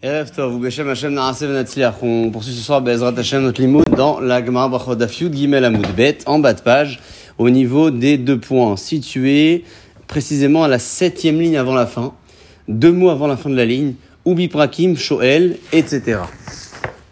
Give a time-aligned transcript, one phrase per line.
[0.00, 0.24] On
[2.30, 6.18] poursuit ce soir Bezrat Hashem notre limoud dans la Gemara Brachot Dafyud Gimel Amoud Bet,
[6.26, 7.00] en bas de page,
[7.36, 9.64] au niveau des deux points, situés
[10.06, 12.14] précisément à la septième ligne avant la fin,
[12.68, 16.20] deux mots avant la fin de la ligne, Ubi Prakim, Shoel, etc.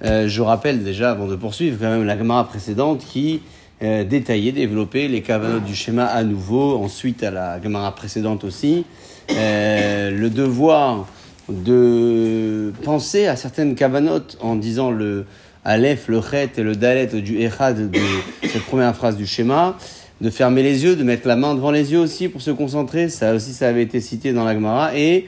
[0.05, 3.43] Euh, je rappelle déjà, avant de poursuivre, quand même la Gemara précédente qui
[3.83, 8.85] euh, détaillait, développait les cavanotes du schéma à nouveau, ensuite à la Gemara précédente aussi,
[9.33, 11.09] euh, le devoir
[11.49, 15.27] de penser à certaines cavanotes en disant le
[15.65, 18.01] Aleph, le Chet et le Dalet du Echad de
[18.43, 19.77] cette première phrase du schéma,
[20.21, 23.09] de fermer les yeux, de mettre la main devant les yeux aussi pour se concentrer,
[23.09, 25.27] ça aussi ça avait été cité dans la Gemara, et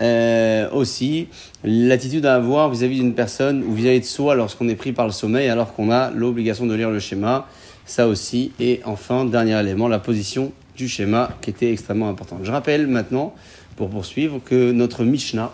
[0.00, 1.28] euh, aussi
[1.64, 5.12] l'attitude à avoir vis-à-vis d'une personne ou vis-à-vis de soi lorsqu'on est pris par le
[5.12, 7.48] sommeil alors qu'on a l'obligation de lire le schéma,
[7.86, 12.40] ça aussi, et enfin, dernier élément, la position du schéma qui était extrêmement importante.
[12.44, 13.34] Je rappelle maintenant
[13.80, 15.50] pour poursuivre, que notre Mishnah,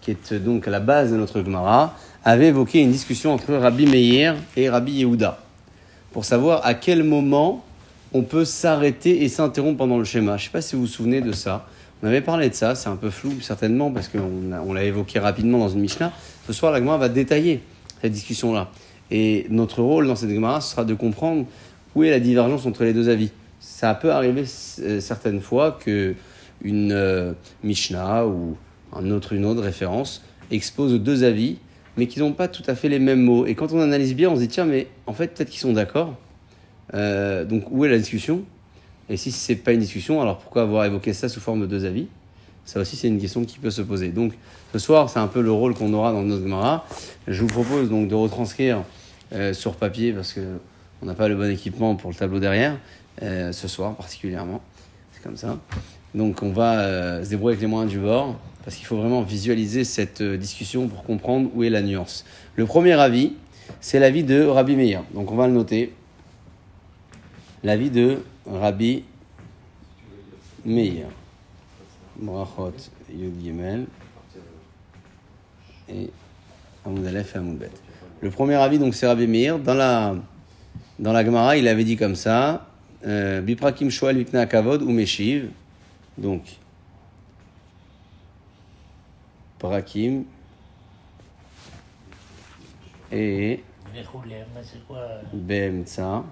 [0.00, 3.86] qui est donc à la base de notre Gemara, avait évoqué une discussion entre Rabbi
[3.86, 5.38] Meir et Rabbi Yehuda,
[6.10, 7.64] pour savoir à quel moment
[8.12, 10.36] on peut s'arrêter et s'interrompre pendant le schéma.
[10.36, 11.64] Je ne sais pas si vous vous souvenez de ça.
[12.02, 15.20] On avait parlé de ça, c'est un peu flou certainement, parce qu'on on l'a évoqué
[15.20, 16.12] rapidement dans une Mishnah.
[16.48, 17.60] Ce soir, la Gemara va détailler
[18.02, 18.68] cette discussion-là.
[19.12, 21.46] Et notre rôle dans cette Gemara, sera de comprendre
[21.94, 23.30] où est la divergence entre les deux avis.
[23.60, 26.16] Ça peut arriver certaines fois que
[26.62, 28.56] une euh, Mishnah ou
[28.92, 31.58] un autre, une autre référence expose deux avis,
[31.96, 33.46] mais qui n'ont pas tout à fait les mêmes mots.
[33.46, 35.72] Et quand on analyse bien, on se dit tiens, mais en fait, peut-être qu'ils sont
[35.72, 36.16] d'accord.
[36.94, 38.42] Euh, donc, où est la discussion?
[39.08, 41.66] Et si ce n'est pas une discussion, alors pourquoi avoir évoqué ça sous forme de
[41.66, 42.06] deux avis?
[42.64, 44.08] Ça aussi, c'est une question qui peut se poser.
[44.08, 44.32] Donc,
[44.72, 46.86] ce soir, c'est un peu le rôle qu'on aura dans notre Gemara.
[47.26, 48.84] Je vous propose donc de retranscrire
[49.32, 52.76] euh, sur papier, parce qu'on n'a pas le bon équipement pour le tableau derrière,
[53.20, 54.62] ce soir particulièrement.
[55.12, 55.58] C'est comme ça.
[56.14, 59.22] Donc on va euh, se débrouiller avec les moyens du bord, parce qu'il faut vraiment
[59.22, 62.24] visualiser cette euh, discussion pour comprendre où est la nuance.
[62.56, 63.34] Le premier avis,
[63.80, 65.04] c'est l'avis de Rabbi Meir.
[65.14, 65.92] Donc on va le noter.
[67.62, 69.04] L'avis de Rabbi
[70.64, 71.06] Meir.
[72.16, 72.72] Brachot
[73.14, 73.34] Yud
[75.88, 76.10] et
[76.84, 77.36] Amoud Aleph.
[78.20, 79.58] Le premier avis, donc, c'est Rabbi Meir.
[79.58, 80.14] Dans la,
[80.98, 82.66] dans la Gemara, il avait dit comme ça
[83.06, 83.42] euh,
[84.46, 85.48] Kavod ou Meshiv.
[86.20, 86.42] Donc,
[89.58, 90.24] Prakim
[93.10, 93.64] et
[95.32, 96.24] Bemtsa.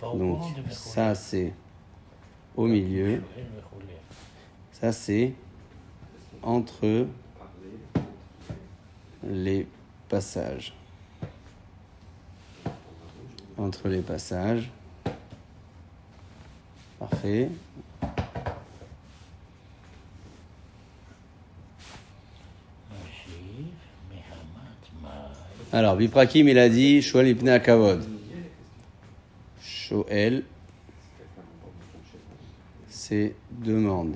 [0.00, 1.52] Donc, ça c'est
[2.56, 3.22] au milieu.
[4.72, 5.32] Ça c'est
[6.42, 7.06] entre
[9.22, 9.68] les
[10.08, 10.74] passages.
[13.56, 14.72] Entre les passages.
[16.98, 17.48] Parfait.
[25.76, 28.02] Alors, Biprakim, il a dit Shoel Ipne Akavod.
[29.60, 30.42] Shoel,
[32.88, 34.14] c'est demande.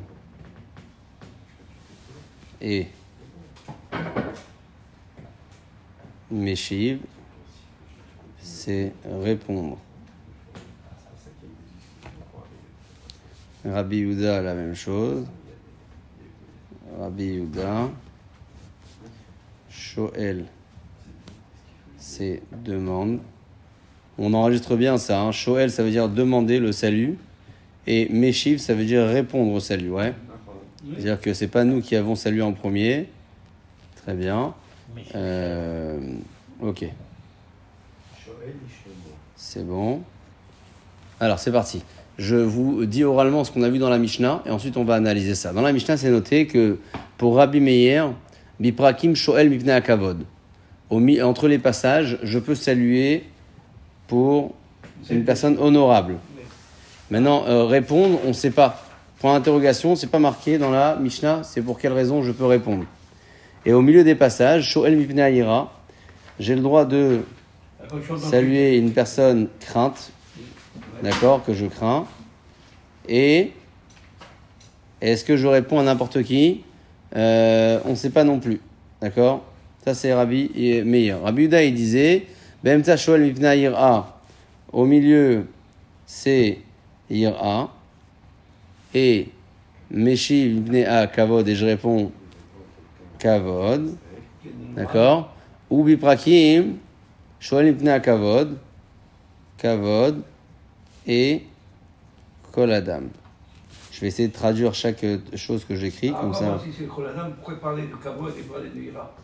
[2.62, 2.86] Et
[6.30, 7.00] Meshiv,
[8.40, 9.76] c'est répondre.
[13.66, 15.26] Rabbi Yuda, la même chose.
[16.98, 17.90] Rabbi Yuda.
[19.68, 20.46] Shoel,
[22.20, 23.18] c'est demande.
[24.18, 25.22] On enregistre bien ça.
[25.22, 25.32] Hein.
[25.32, 27.16] Shoel, ça veut dire demander le salut.
[27.86, 29.90] Et Meshiv, ça veut dire répondre au salut.
[29.90, 30.12] Ouais.
[30.92, 33.08] C'est-à-dire que c'est pas nous qui avons salué en premier.
[33.96, 34.52] Très bien.
[35.14, 35.98] Euh,
[36.60, 36.84] ok.
[39.36, 40.02] C'est bon.
[41.20, 41.82] Alors, c'est parti.
[42.18, 44.96] Je vous dis oralement ce qu'on a vu dans la Mishnah et ensuite on va
[44.96, 45.54] analyser ça.
[45.54, 46.78] Dans la Mishnah, c'est noté que
[47.16, 48.12] pour Rabbi Meir,
[48.58, 50.26] Biprakim Shoel Mipne Akavod.
[50.90, 53.24] Entre les passages, je peux saluer
[54.08, 54.54] pour
[55.08, 56.16] une personne honorable.
[57.10, 58.82] Maintenant, euh, répondre, on ne sait pas.
[59.20, 62.84] Pour l'interrogation, c'est pas marqué dans la Mishnah, c'est pour quelle raison je peux répondre.
[63.66, 65.72] Et au milieu des passages, Shoel Mipne Aïra,
[66.38, 67.20] j'ai le droit de
[68.18, 70.10] saluer une personne crainte,
[71.02, 72.06] d'accord, que je crains.
[73.08, 73.52] Et
[75.00, 76.62] est-ce que je réponds à n'importe qui?
[77.14, 78.60] Euh, On ne sait pas non plus,
[79.00, 79.44] d'accord?
[79.84, 80.50] Ça c'est Rabbi
[80.84, 81.22] Meir.
[81.22, 82.26] Rabbi Uda il disait,
[82.62, 84.20] Bemta Shoel Mipna Ira,
[84.72, 85.46] au milieu
[86.06, 86.58] c'est
[87.08, 87.72] Ira,
[88.94, 89.28] et
[89.90, 92.12] Meshi Mipnea Kavod, et je réponds
[93.18, 93.96] Kavod,
[94.76, 95.34] d'accord?
[95.70, 96.76] Ou Biprakim,
[97.38, 98.58] Shoel Mipnea Kavod,
[99.56, 100.22] Kavod,
[101.06, 101.42] et
[102.52, 103.08] Koladam.
[103.92, 105.04] Je vais essayer de traduire chaque
[105.34, 106.44] chose que j'écris, Ah, comme ça.
[106.44, 109.14] voir si c'est Choladam, pourquoi parler de Kavod et parler de Ira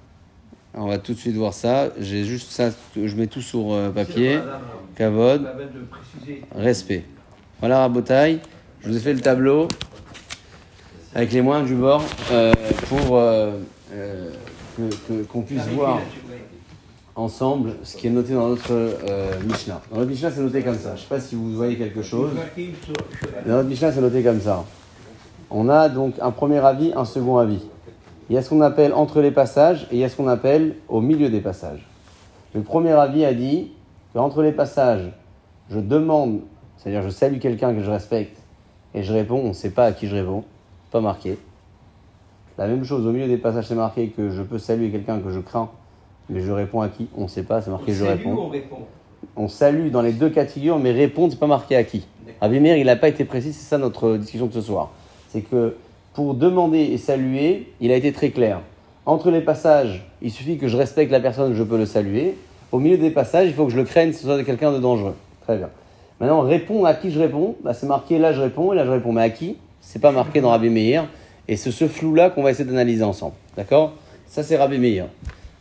[0.76, 1.88] On va tout de suite voir ça.
[1.99, 4.38] J'ai juste ça, je mets tout sur euh, papier.
[4.96, 5.43] Kavod,
[6.55, 7.05] respect.
[7.61, 8.40] Voilà Rabotaille,
[8.82, 9.69] je vous ai fait le tableau
[11.14, 12.52] avec les moyens du bord euh,
[12.88, 13.52] pour euh,
[13.94, 14.31] euh,
[15.08, 16.00] que- qu'on puisse voir
[17.14, 18.72] ensemble ce qui est noté dans notre
[19.46, 19.81] Mishnah.
[19.90, 20.90] Dans notre Mishnah, c'est noté comme ça.
[20.90, 22.32] Je ne sais pas si vous voyez quelque chose.
[23.46, 24.64] Dans notre Mishnah, c'est noté comme ça.
[25.50, 27.62] On a donc un premier avis, un second avis.
[28.28, 30.28] Il y a ce qu'on appelle entre les passages et il y a ce qu'on
[30.28, 31.87] appelle au milieu des passages.
[32.55, 33.70] Le premier avis a dit
[34.12, 35.12] qu'entre les passages,
[35.70, 36.40] je demande,
[36.76, 38.38] c'est-à-dire je salue quelqu'un que je respecte
[38.94, 40.44] et je réponds, on ne sait pas à qui je réponds,
[40.90, 41.38] pas marqué.
[42.58, 45.31] La même chose au milieu des passages, c'est marqué que je peux saluer quelqu'un que
[45.31, 45.69] je crains,
[46.31, 48.49] mais je réponds à qui On ne sait pas, c'est marqué je Salut, réponds on
[48.49, 48.79] répond?
[49.37, 52.06] on salue dans les deux cas de figure, mais répondre, c'est pas marqué à qui.
[52.40, 54.90] Rabbi Meir, il n'a pas été précis, c'est ça notre discussion de ce soir.
[55.29, 55.76] C'est que
[56.17, 58.63] pour demander et saluer, il a été très clair.
[59.05, 62.39] Entre les passages, il suffit que je respecte la personne, je peux le saluer.
[62.73, 65.15] Au milieu des passages, il faut que je le craigne, ce soit quelqu'un de dangereux.
[65.43, 65.69] Très bien.
[66.19, 68.91] Maintenant, répondre à qui je réponds, bah, c'est marqué là je réponds et là je
[68.93, 69.13] réponds.
[69.13, 69.59] Mais à qui?
[69.83, 71.07] C'est pas marqué dans Rabbi Meir.
[71.49, 73.35] Et c'est ce flou-là qu'on va essayer d'analyser ensemble.
[73.55, 73.93] D'accord?
[74.27, 75.09] Ça, c'est Rabbi Meir.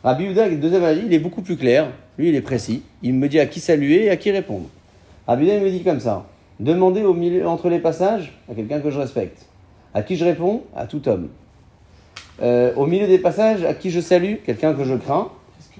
[0.05, 1.89] Rabbi Yehuda, deuxième avis, il est beaucoup plus clair.
[2.17, 2.81] Lui, il est précis.
[3.03, 4.67] Il me dit à qui saluer et à qui répondre.
[5.27, 6.25] Rabbi Yehuda, il me dit comme ça.
[6.61, 9.45] Demander au milieu, entre les passages à quelqu'un que je respecte.
[9.95, 11.29] À qui je réponds À tout homme.
[12.41, 15.29] Euh, au milieu des passages, à qui je salue Quelqu'un que je crains.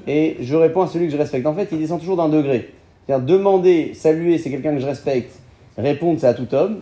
[0.08, 1.46] Et je réponds à celui que je respecte.
[1.46, 2.72] En fait, il descend toujours d'un degré.
[3.06, 5.38] C'est-à-dire demander, saluer, c'est quelqu'un que je respecte.
[5.78, 6.80] Répondre, c'est à tout homme.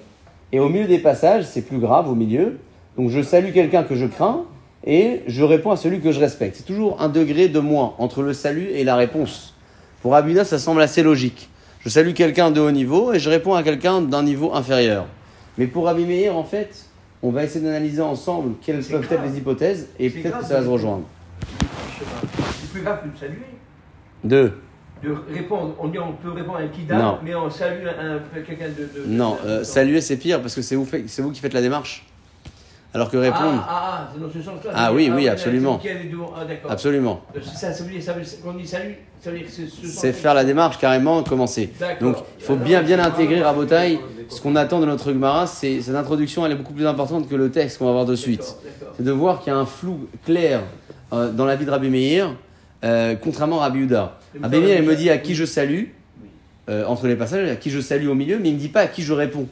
[0.51, 2.59] Et au milieu des passages, c'est plus grave au milieu.
[2.97, 4.43] Donc je salue quelqu'un que je crains
[4.85, 6.57] et je réponds à celui que je respecte.
[6.57, 9.55] C'est toujours un degré de moins entre le salut et la réponse.
[10.03, 11.49] Pour Abuna, ça semble assez logique.
[11.79, 15.07] Je salue quelqu'un de haut niveau et je réponds à quelqu'un d'un niveau inférieur.
[15.57, 16.85] Mais pour Rabbi Meir, en fait,
[17.23, 19.25] on va essayer d'analyser ensemble quelles peuvent grave.
[19.25, 21.03] être les hypothèses et peut-être que ça va se rejoindre.
[22.59, 23.37] C'est plus grave que de saluer.
[24.23, 24.59] Deux.
[25.03, 27.17] De répondre, on dit on peut répondre à un kidam, Non.
[27.23, 30.55] mais on salue un, un- quelqu'un de, de- Non, de- euh, saluer c'est pire parce
[30.55, 32.05] que c'est vous, c'est vous qui faites la démarche.
[32.95, 34.71] Alors que répondre, Ah, ah, ah, c'est dans ce sens-là.
[34.75, 35.79] Ah oui, oui, absolument.
[36.35, 37.21] Ah, absolument.
[37.55, 39.51] Ça, ça veut dire, ça veut dire- quand on dit salut, ça veut dire que
[39.51, 41.71] c'est ce C'est sens- faire la démarche carrément, commencer.
[41.99, 43.99] Donc il faut bien bien intégrer Rabotaille.
[44.29, 47.35] Ce qu'on attend de notre Gemara, c'est cette introduction, elle est beaucoup plus importante que
[47.35, 48.55] le texte qu'on va voir de suite.
[48.95, 50.61] C'est de voir qu'il y a un flou clair
[51.13, 52.29] euh, dans la vie de Rabbi Meir,
[52.83, 54.17] euh, contrairement à Rabbi Yehuda.
[54.41, 55.85] Rabbi Meir, il me dit à qui je salue,
[56.69, 58.69] euh, entre les passages, à qui je salue au milieu, mais il ne me dit
[58.69, 59.47] pas à qui je réponds.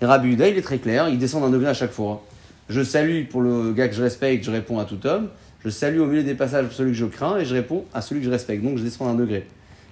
[0.00, 2.22] Et Rabbi Yehuda, il est très clair, il descend d'un degré à chaque fois.
[2.68, 5.28] Je salue pour le gars que je respecte, je réponds à tout homme.
[5.64, 8.20] Je salue au milieu des passages celui que je crains et je réponds à celui
[8.20, 8.62] que je respecte.
[8.62, 9.46] Donc je descends d'un degré.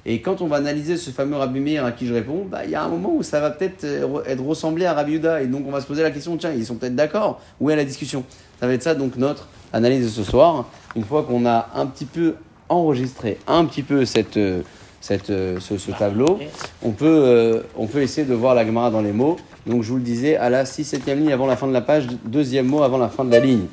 [0.05, 2.71] Et quand on va analyser ce fameux Rabbi Meir à qui je réponds, bah, il
[2.71, 5.43] y a un moment où ça va peut-être euh, re- être ressemblé à Rabbi Yehuda.
[5.43, 7.77] Et donc on va se poser la question, tiens, ils sont peut-être d'accord Où est
[7.77, 8.25] la discussion?
[8.61, 10.69] Ça va être ça donc notre analyse de ce soir.
[10.97, 12.35] Une fois qu'on a un petit peu
[12.69, 14.63] enregistré un petit peu cette, euh,
[15.01, 16.39] cette, euh, ce, ce tableau,
[16.83, 19.37] on peut, on peut essayer de voir la Gemara dans les mots.
[19.67, 22.07] Donc je vous le disais, à la 6-7e ligne avant la fin de la page,
[22.25, 23.67] deuxième mot avant la fin de la ligne.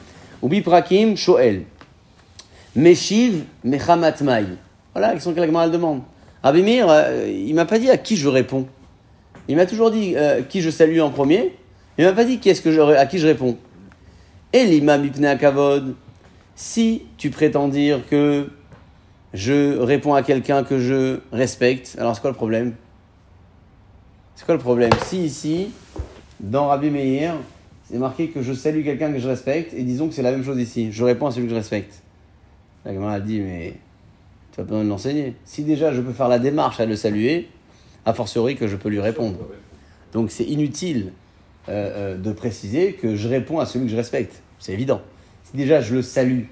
[0.44, 1.64] Ubi prakim shoel.
[2.76, 4.46] Meshiv mechamat mai.
[4.94, 6.02] Voilà, quest ce que la demande.
[6.44, 8.68] Rabbi Meir, euh, il m'a pas dit à qui je réponds.
[9.48, 11.56] Il m'a toujours dit euh, qui je salue en premier.
[11.98, 13.58] Il m'a pas dit qui est-ce que je, à qui je réponds.
[14.54, 15.96] Et l'imam ipne kavod.
[16.56, 18.50] Si tu prétends dire que
[19.34, 22.74] je réponds à quelqu'un que je respecte, alors c'est quoi le problème?
[24.40, 25.72] C'est quoi le problème Si ici,
[26.40, 27.36] dans Rabbi Meir,
[27.84, 30.46] c'est marqué que je salue quelqu'un que je respecte, et disons que c'est la même
[30.46, 32.02] chose ici, je réponds à celui que je respecte.
[32.86, 33.74] La Gemara a dit, mais
[34.54, 35.34] tu as pas besoin de l'enseigner.
[35.44, 37.50] Si déjà je peux faire la démarche à le saluer,
[38.06, 39.40] a fortiori que je peux lui répondre.
[40.14, 41.12] Donc c'est inutile
[41.68, 44.42] euh, euh, de préciser que je réponds à celui que je respecte.
[44.58, 45.02] C'est évident.
[45.44, 46.44] Si déjà je le salue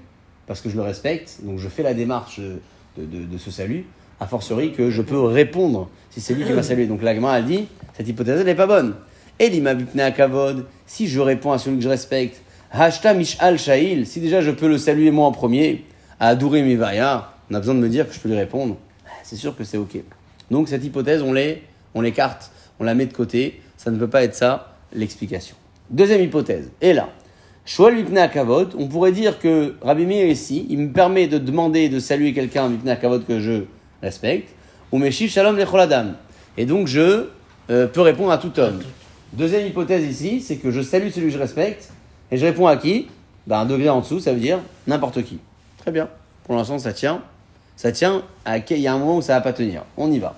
[0.46, 2.38] parce que je le respecte, donc je fais la démarche
[2.98, 3.86] de ce salut,
[4.20, 6.86] a fortiori que je peux répondre si c'est lui qui m'a salué.
[6.86, 8.94] Donc l'agma a dit, cette hypothèse n'est pas bonne.
[9.38, 14.20] Et l'imabipne kavod, si je réponds à celui que je respecte, hashta mishal shail, si
[14.20, 15.84] déjà je peux le saluer moi en premier,
[16.18, 18.76] à mivaya, on a besoin de me dire que je peux lui répondre,
[19.22, 19.98] c'est sûr que c'est ok.
[20.50, 21.62] Donc cette hypothèse, on l'est,
[21.94, 25.54] on l'écarte, on la met de côté, ça ne peut pas être ça l'explication.
[25.90, 27.08] Deuxième hypothèse, et là,
[27.64, 31.88] Shoal Mipna Kavod, on pourrait dire que Rabbi Meir ici, il me permet de demander
[31.88, 33.64] de saluer quelqu'un Mipna Kavod que je
[34.02, 34.54] respecte,
[34.92, 36.14] ou Meshiv Shalom Lecholadam.
[36.56, 37.26] Et donc je
[37.70, 38.80] euh, peux répondre à tout homme.
[39.32, 41.90] Deuxième hypothèse ici, c'est que je salue celui que je respecte,
[42.30, 43.08] et je réponds à qui?
[43.46, 45.38] Ben, Un degré en dessous, ça veut dire n'importe qui.
[45.78, 46.08] Très bien.
[46.44, 47.22] Pour l'instant, ça tient.
[47.76, 48.22] Ça tient.
[48.44, 48.58] À...
[48.58, 49.84] Il y a un moment où ça va pas tenir.
[49.96, 50.34] On y va.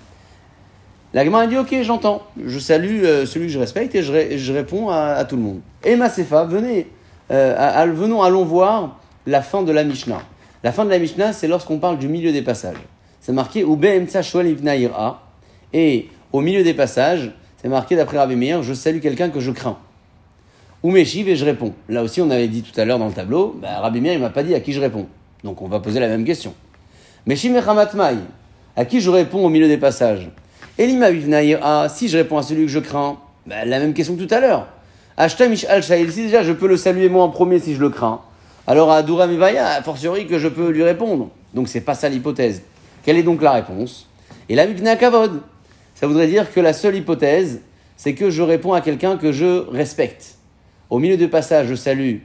[1.14, 2.22] La Gemara dit Ok, j'entends.
[2.44, 5.36] Je salue euh, celui que je respecte et je, ré- je réponds à, à tout
[5.36, 5.60] le monde.
[5.84, 6.88] Et Masefa, venez,
[7.30, 10.22] euh, à- à- venons, allons voir la fin de la Mishnah.
[10.62, 12.76] La fin de la Mishnah, c'est lorsqu'on parle du milieu des passages.
[13.30, 13.64] C'est marqué.
[15.72, 17.30] Et au milieu des passages,
[17.62, 19.78] c'est marqué d'après Rabbi Meir Je salue quelqu'un que je crains.
[20.82, 21.72] Ou Meshiv et je réponds.
[21.88, 24.18] Là aussi, on avait dit tout à l'heure dans le tableau bah, Rabbi Meir, il
[24.18, 25.06] m'a pas dit à qui je réponds.
[25.44, 26.54] Donc on va poser la même question.
[27.24, 27.60] Meshiv et
[28.76, 30.28] à qui je réponds au milieu des passages
[30.76, 34.24] Elima Ira, si je réponds à celui que je crains, bah, la même question que
[34.24, 34.66] tout à l'heure.
[35.16, 37.90] Ashta Mishal Shail, si déjà je peux le saluer moi en premier si je le
[37.90, 38.22] crains,
[38.66, 41.28] alors à Adura Mivaya, a fortiori que je peux lui répondre.
[41.54, 42.62] Donc c'est pas ça l'hypothèse.
[43.02, 44.08] Quelle est donc la réponse?
[44.48, 45.42] Et la Mipna Kavod,
[45.94, 47.60] ça voudrait dire que la seule hypothèse,
[47.96, 50.36] c'est que je réponds à quelqu'un que je respecte.
[50.88, 52.16] Au milieu de passage, je salue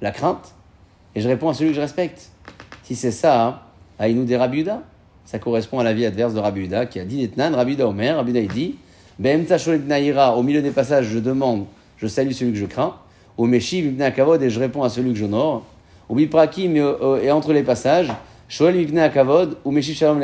[0.00, 0.54] la crainte
[1.14, 2.30] et je réponds à celui que je respecte.
[2.82, 3.58] Si c'est ça, hein,
[3.98, 4.82] Aïnou des Rabiuda,
[5.24, 8.40] ça correspond à la vie adverse de Rabiuda qui a dit Netnan, Rabiuda Omer, Rabiuda
[8.40, 8.76] il dit
[9.20, 11.66] au milieu des passages, je demande,
[11.96, 12.94] je salue celui que je crains.
[13.36, 15.64] Au Meshiv ibn Akavod et je réponds à celui que j'honore.
[16.08, 18.12] Au Biprakim et, euh, et entre les passages,
[18.50, 20.22] Akavod, ou Shalom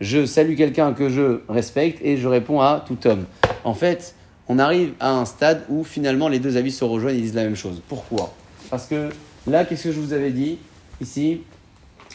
[0.00, 3.24] je salue quelqu'un que je respecte et je réponds à tout homme.
[3.64, 4.14] En fait,
[4.48, 7.44] on arrive à un stade où finalement les deux avis se rejoignent et disent la
[7.44, 7.82] même chose.
[7.88, 8.32] Pourquoi?
[8.70, 9.10] Parce que
[9.46, 10.58] là, qu'est-ce que je vous avais dit?
[11.00, 11.42] Ici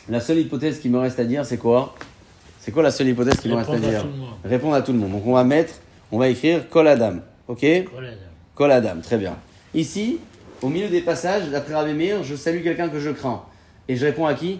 [0.10, 1.93] La seule hypothèse qui me reste à dire, c'est quoi?
[2.60, 4.08] C'est quoi la seule hypothèse qui me reste à dire.
[4.46, 5.12] Répondre à tout le monde.
[5.12, 5.74] Donc on va mettre,
[6.12, 7.15] on va écrire Kol Adam.
[7.50, 7.65] Ok?
[8.55, 9.36] Kol Adam, très bien.
[9.74, 10.20] Ici,
[10.62, 13.43] au milieu des passages, d'après Rabbi Meir, je salue quelqu'un que je crains.
[13.89, 14.60] Et je réponds à qui?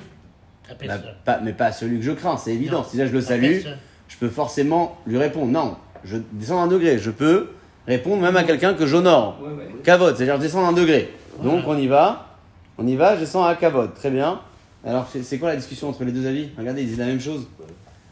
[0.86, 2.79] Bah, pas, Mais pas à celui que je crains, c'est évident.
[2.79, 3.62] Non, si là je le salue,
[4.08, 5.51] je peux forcément lui répondre.
[5.51, 6.98] Non, je descends d'un degré.
[6.98, 7.50] Je peux
[7.88, 9.39] répondre même à quelqu'un que j'honore.
[9.41, 9.51] Ouais,
[9.86, 11.10] c'est-à-dire je descends d'un degré.
[11.41, 12.38] Donc on y va,
[12.77, 13.93] on y va, je descends à Kavod.
[13.93, 14.39] Très bien.
[14.86, 16.50] Alors c'est c'est quoi la discussion entre les deux avis?
[16.58, 17.48] Regardez, ils disent la même chose.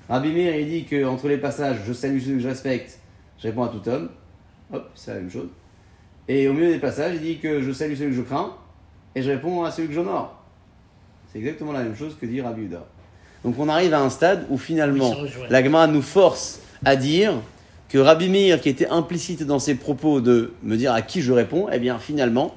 [0.10, 3.00] Rabbi Meir, il dit que entre les passages, je salue celui que je respecte,
[3.40, 4.10] je réponds à tout homme.
[4.74, 5.48] Hop, c'est la même chose.
[6.28, 8.56] Et au milieu des passages, il dit que je salue celui que je crains
[9.16, 10.41] et je réponds à celui que j'honore.
[11.32, 12.86] C'est exactement la même chose que dit Rabbi Uda.
[13.44, 15.16] Donc on arrive à un stade où finalement
[15.50, 17.34] la Gemara nous force à dire
[17.90, 21.32] que Rabbi Meir, qui était implicite dans ses propos de me dire à qui je
[21.32, 22.56] réponds, eh bien finalement,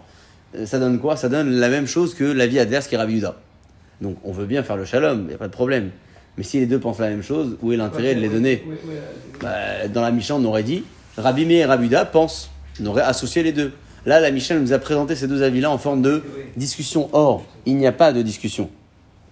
[0.57, 1.17] euh, ça donne quoi?
[1.17, 3.37] Ça donne la même chose que l'avis adverse qui est Rabbi Uda.
[4.01, 5.91] Donc on veut bien faire le shalom, il n'y a pas de problème.
[6.37, 8.65] Mais si les deux pensent la même chose, où est l'intérêt de les donner?
[8.67, 9.01] Ouais, ouais,
[9.41, 10.85] Bah, Dans la Mishnah, on aurait dit
[11.17, 12.51] Rabbi Meir et Rabbi Uda pensent.
[12.83, 13.73] On aurait associé les deux.
[14.07, 16.23] Là, la Mishnah nous a présenté ces deux avis-là en forme de
[16.57, 17.09] discussion.
[17.13, 18.69] Or, il n'y a pas de discussion.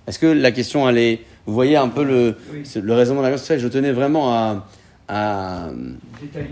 [0.06, 1.20] Est-ce que la question, elle est.
[1.46, 2.36] Vous voyez un peu le,
[2.80, 4.68] le raisonnement de la question je tenais vraiment à,
[5.08, 5.70] à,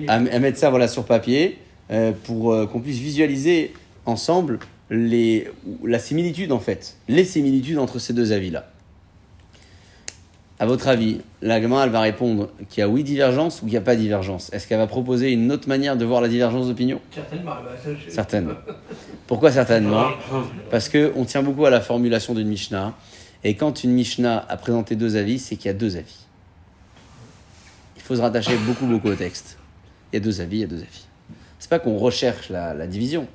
[0.08, 1.58] à mettre ça voilà, sur papier
[1.92, 3.72] euh, pour euh, qu'on puisse visualiser
[4.04, 4.58] ensemble
[4.90, 5.48] les,
[5.84, 6.96] la similitude, en fait.
[7.08, 8.69] Les similitudes entre ces deux avis-là.
[10.60, 13.70] À votre avis, la Gemara, elle va répondre qu'il y a oui divergence ou qu'il
[13.70, 14.52] n'y a pas divergence?
[14.52, 17.00] Est-ce qu'elle va proposer une autre manière de voir la divergence d'opinion?
[17.14, 17.52] Certainement.
[17.64, 18.52] bah, je- Certainement.
[19.26, 20.10] Pourquoi certainement?
[20.70, 22.94] Parce qu'on tient beaucoup à la formulation d'une Mishnah.
[23.42, 26.26] Et quand une Mishnah a présenté deux avis, c'est qu'il y a deux avis.
[27.96, 29.56] Il faut se rattacher beaucoup, beaucoup au texte.
[30.12, 31.06] Il y a deux avis, il y a deux avis.
[31.58, 33.26] C'est pas qu'on recherche la, la division,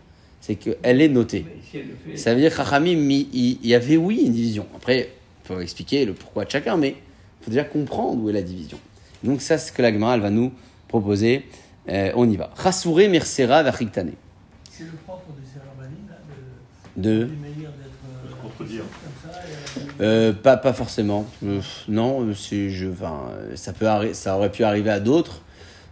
[0.41, 1.43] c'est qu'elle est notée.
[1.71, 2.17] Si fait.
[2.17, 4.67] Ça veut dire que Chachamim, il, y avait oui une division.
[4.75, 5.09] Après,
[5.43, 6.95] il faut expliquer le pourquoi de chacun, mais
[7.45, 8.77] faut déjà comprendre où est la division.
[9.23, 10.51] Donc ça, c'est ce que la Gemara, elle va nous
[10.87, 11.45] proposer.
[11.87, 12.49] Euh, on y va.
[12.61, 14.13] Chassouré Mersera Vachiktane.
[14.71, 16.17] C'est le propre de ces là,
[16.97, 17.19] De...
[17.19, 17.27] de, euh,
[18.79, 18.81] euh,
[20.01, 21.25] Euh, pas, pas forcément.
[21.43, 25.41] Euh, non, je, enfin, ça, peut ça aurait pu arriver à d'autres.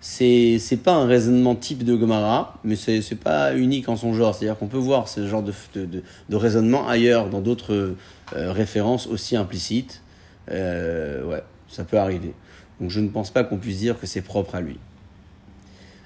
[0.01, 4.13] C'est, c'est pas un raisonnement type de Gomara, mais c'est, c'est pas unique en son
[4.13, 4.35] genre.
[4.35, 7.73] C'est-à-dire qu'on peut voir ce genre de, de, de- de raisonnement ailleurs, dans d'autres
[8.35, 10.01] euh, références aussi implicites.
[10.51, 12.33] Euh, ouais, ça peut arriver.
[12.79, 14.77] Donc je ne pense pas qu'on puisse dire que c'est propre à lui.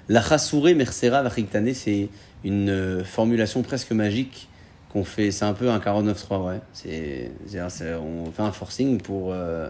[0.08, 2.08] La chassouré mersera vachiktane, c'est
[2.44, 4.48] une euh, formulation presque magique
[4.90, 5.30] qu'on fait.
[5.30, 6.60] C'est un peu un 49.3, ouais.
[6.72, 7.30] C'est,
[8.00, 9.68] on fait un forcing pour, euh,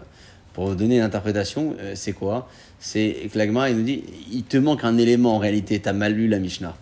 [0.53, 1.75] pour donner une interprétation.
[1.79, 2.47] Euh, c'est quoi?
[2.79, 5.89] C'est que la Gemara, il nous dit il te manque un élément en réalité, tu
[5.89, 6.75] as mal lu la Mishnah.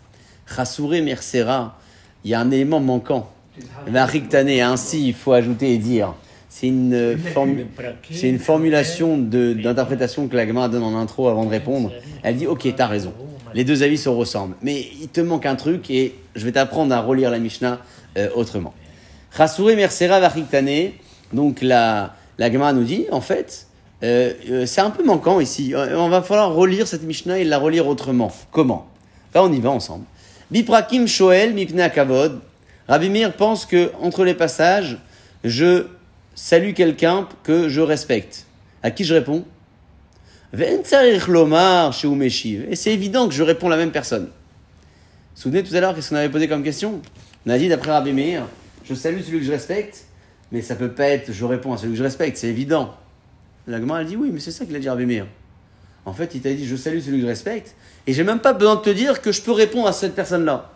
[0.46, 1.80] Chassouré mersera,
[2.24, 3.32] il y a un élément manquant.
[3.88, 6.14] Vachiktane, ainsi, il faut ajouter et dire.
[6.60, 7.66] C'est une, euh, formu-
[8.28, 11.92] une formulation d'interprétation que la Gemara donne en intro avant de répondre.
[12.24, 13.14] Elle dit Ok, t'as raison.
[13.54, 14.56] Les deux avis se ressemblent.
[14.64, 17.80] Mais il te manque un truc et je vais t'apprendre à relire la Mishnah
[18.18, 18.74] euh, autrement.
[19.38, 20.92] Vachiktane.
[21.32, 23.68] Donc la, la Gemara nous dit En fait,
[24.04, 25.74] euh, euh, c'est un peu manquant ici.
[25.76, 28.32] On va falloir relire cette Mishnah et la relire autrement.
[28.52, 28.88] Comment?
[29.36, 30.06] Là, on y va ensemble.
[30.50, 32.40] Biprakim Shoel Mipna Kavod.
[32.88, 34.98] Rabbi Meir pense que entre les passages,
[35.44, 35.84] je
[36.38, 38.46] salue quelqu'un que je respecte.
[38.84, 39.44] À qui je réponds?
[40.54, 40.84] Et
[42.76, 44.30] c'est évident que je réponds à la même personne.
[45.36, 47.02] Souvenez tout à l'heure, qu'est-ce qu'on avait posé comme question?
[47.46, 48.48] On a dit, d'après Rabbi Meir,
[48.88, 50.06] je salue celui que je respecte,
[50.52, 52.96] mais ça peut pas être je réponds à celui que je respecte, c'est évident.
[53.66, 55.26] La Gemara, elle dit oui, mais c'est ça qu'il a dit Rabbi Meir.
[56.06, 57.76] En fait, il t'a dit je salue celui que je respecte,
[58.06, 60.72] et j'ai même pas besoin de te dire que je peux répondre à cette personne-là.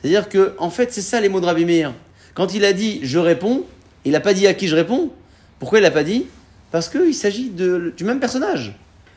[0.00, 1.92] C'est-à-dire que, en fait, c'est ça les mots de Rabbi Meir.
[2.34, 3.64] Quand il a dit je réponds,
[4.04, 5.10] il n'a pas dit à qui je réponds.
[5.58, 6.26] Pourquoi il l'a pas dit?
[6.70, 8.74] Parce qu'il s'agit de- du même personnage.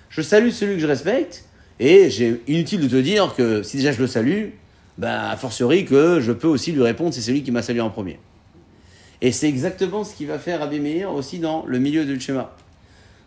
[0.09, 1.43] Je salue celui que je respecte,
[1.79, 4.49] et j'ai inutile de te dire que si déjà je le salue,
[4.97, 7.89] ben, a fortiori que je peux aussi lui répondre, c'est celui qui m'a salué en
[7.89, 8.19] premier.
[9.21, 12.55] Et c'est exactement ce qu'il va faire Rabbi Meir aussi dans le milieu du schéma.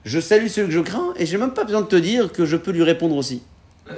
[0.04, 2.46] Je salue celui que je crains, et j'ai même pas besoin de te dire que
[2.46, 3.42] je peux lui répondre aussi.
[3.90, 3.94] Euh.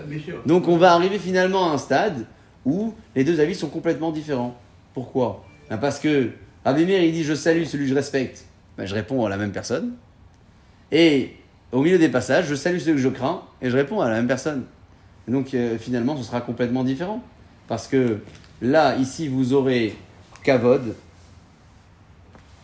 [0.47, 2.26] Donc on va arriver finalement à un stade
[2.64, 4.59] où les deux avis sont complètement différents.
[4.95, 5.45] Pourquoi?
[5.71, 6.31] Ben Parce que
[6.64, 8.45] Rabbi Meir, il dit je salue celui que je respecte,
[8.76, 9.92] ben, je réponds à la même personne.
[10.90, 11.37] Et
[11.73, 14.16] au milieu des passages, je salue celui que je crains et je réponds à la
[14.16, 14.64] même personne.
[15.26, 17.23] Et donc euh, finalement, ce sera complètement différent.
[17.69, 18.19] Parce que
[18.61, 19.95] là, ici, vous aurez
[20.42, 20.95] Kavod,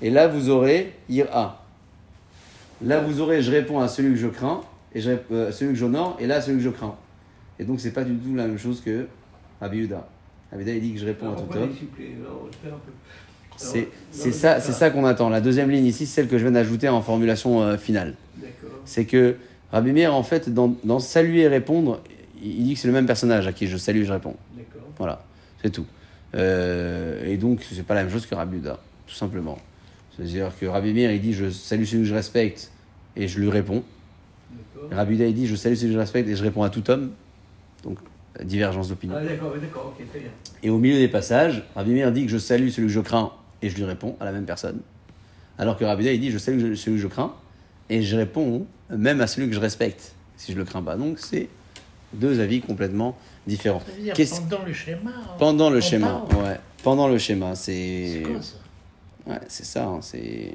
[0.01, 1.65] et là, vous aurez Ira.
[2.83, 4.61] Là, vous aurez je réponds à celui que je crains,
[4.95, 6.95] et je, euh, celui que j'honore, et là, celui que je crains.
[7.59, 9.07] Et donc, c'est pas du tout la même chose que.
[9.61, 10.07] Rabbi Yehuda,
[10.57, 11.75] il dit que je réponds à tout pourquoi homme.
[13.59, 15.29] C'est ça, ça qu'on attend.
[15.29, 18.15] La deuxième ligne ici, celle que je viens d'ajouter en formulation euh, finale.
[18.85, 19.37] C'est que
[19.73, 22.01] Rabbi Meir, en fait, dans, dans saluer et répondre,
[22.43, 24.37] il dit que c'est le même personnage à qui je salue et je réponds.
[24.97, 25.23] Voilà,
[25.63, 25.87] c'est tout.
[26.35, 29.59] Euh, et donc, c'est pas la même chose que Rabbi Yehuda, tout simplement.
[30.17, 32.71] C'est-à-dire que Rabbi Meir, il dit je salue celui que je respecte
[33.17, 33.83] et je lui réponds.
[34.91, 36.89] Rabbi Yehuda, il dit je salue celui que je respecte et je réponds à tout
[36.91, 37.13] homme.
[37.85, 37.99] Donc,
[38.43, 39.17] divergence d'opinion.
[39.19, 39.23] Ah.
[40.63, 43.33] Et au milieu des passages, Rabbi Meir dit que je salue celui que je crains
[43.63, 44.81] et je lui réponds à la même personne.
[45.59, 47.35] Alors que Rabbi il dit je salue celui que je crains
[47.91, 50.97] et je réponds même à celui que je respecte si je le crains pas.
[50.97, 51.49] Donc c'est
[52.13, 53.81] deux avis complètement différents.
[53.81, 55.11] Ça veut dire Qu'est-ce- pendant le schéma.
[55.39, 56.43] Pendant le schéma, parle.
[56.45, 56.61] ouais.
[56.83, 58.23] Pendant le schéma, c'est.
[58.25, 58.55] C'est quoi ça?
[59.27, 60.55] Ouais, c'est ça, hein, c'est.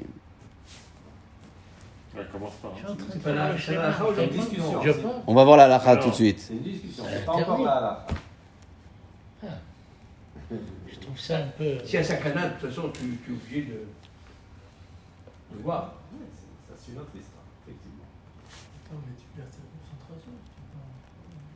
[2.16, 2.52] Ouais, commence.
[2.74, 3.82] Je suis en train de faire la- le schéma.
[3.82, 4.90] la la Je.
[5.26, 6.40] On va voir la lacha tout de suite.
[6.40, 7.64] C'est une discussion, C'est c'est pas encore interdit.
[7.64, 8.06] là,
[9.42, 9.48] là.
[10.94, 11.78] Je trouve ça un peu.
[11.84, 13.72] Si à Sakana, de toute façon, tu, tu es obligé de,
[15.56, 15.94] de voir.
[16.12, 18.06] Ouais, c'est- Ça, c'est une autre histoire, effectivement.
[18.86, 20.32] Attends, mais tu perds ta concentration.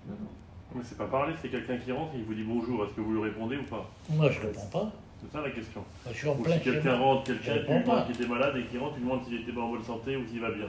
[0.09, 0.31] Non, non.
[0.75, 3.01] Mais c'est pas parler, c'est quelqu'un qui rentre et il vous dit bonjour, est-ce que
[3.01, 3.89] vous lui répondez ou pas?
[4.11, 4.93] Moi, je réponds pas.
[5.21, 5.81] C'est ça la question.
[6.05, 7.65] Moi, je suis en Ou plein si quelqu'un rentre, quelqu'un
[8.07, 10.17] qui était malade et qui rentre, tu lui demandes s'il était pas en bonne santé
[10.17, 10.69] ou s'il va bien.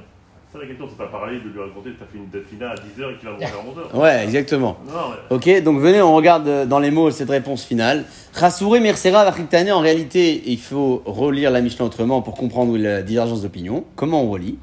[0.52, 2.50] C'est ça la question, c'est pas parler de lui raconter que t'as fait une date
[2.50, 4.02] finale à 10h et qu'il va manger à 11h.
[4.02, 4.80] Ouais, exactement.
[4.88, 8.06] Non, mais Ok, donc venez, on regarde euh, dans les mots cette réponse finale.
[8.34, 13.44] Rassouré Mersera Vachiktane, en réalité, il faut relire la Mishnah autrement pour comprendre la divergence
[13.44, 13.84] d'opinion.
[13.96, 14.58] Comment on relit?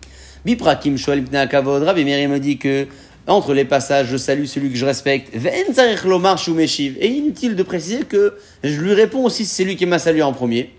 [0.45, 2.89] Biprakim Shoel Kavod, Rabbi me dit que
[3.29, 5.33] entre les passages, je salue celui que je respecte.
[5.35, 10.23] Et inutile de préciser que je lui réponds aussi si c'est lui qui m'a salué
[10.23, 10.76] en premier.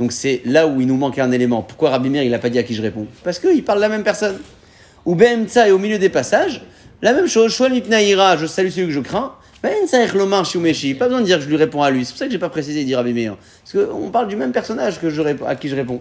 [0.00, 1.62] Donc c'est là où il nous manque un élément.
[1.62, 3.06] Pourquoi Rabbi Meir il n'a pas dit à qui je réponds?
[3.22, 4.38] Parce qu'il parle de la même personne.
[5.04, 6.62] Ou Be'emtsa et au milieu des passages,
[7.02, 7.52] la même chose.
[7.52, 9.34] Je salue celui que je crains.
[9.62, 9.74] Ben.
[9.90, 12.06] Pas besoin de dire que je lui réponds à lui.
[12.06, 13.36] C'est pour ça que j'ai pas précisé dit Rabbi Meir.
[13.36, 16.00] Parce qu'on parle du même personnage que je à qui je réponds.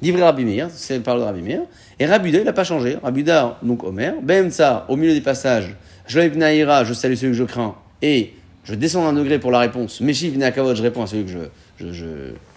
[0.00, 1.60] Divrei Rabbi Meir, c'est parle de Rabbi Meir.
[1.98, 2.96] Et Rabbi il n'a pas changé.
[3.02, 3.22] Rabbi
[3.62, 4.14] donc Omer.
[4.22, 6.20] Be'emtsa, au milieu des passages, je
[6.94, 7.74] salue celui que je crains.
[8.00, 8.32] Et
[8.64, 10.00] je descends d'un degré pour la réponse.
[10.00, 11.38] Meshi je réponds à celui que je,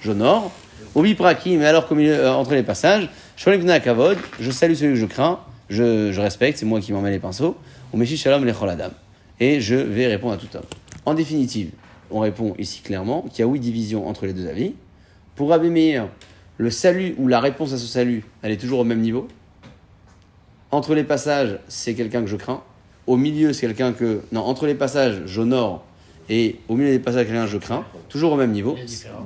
[0.02, 0.52] j'honore.
[0.96, 3.10] Obi Praki, mais alors euh, entre les passages,
[3.46, 7.20] Vnakavod, je salue celui que je crains, je, respecte, c'est moi qui m'en mets les
[7.20, 7.58] pinceaux.
[7.92, 8.90] Ou Meshi Shalom Lechol Adam.
[9.40, 10.64] Et je vais répondre à tout homme.
[11.06, 11.72] En définitive,
[12.12, 14.74] on répond ici clairement qu'il y a oui division entre les deux avis.
[15.36, 16.08] Pour Rabbi Meir,
[16.58, 19.28] le salut ou la réponse à ce salut, elle est toujours au même niveau.
[20.72, 22.62] Entre les passages, c'est quelqu'un que je crains.
[23.06, 24.22] Au milieu, c'est quelqu'un que.
[24.32, 25.86] Non, entre les passages, j'honore.
[26.30, 27.86] Et au milieu des passages, quelqu'un que je crains.
[28.10, 28.78] Toujours au même niveau.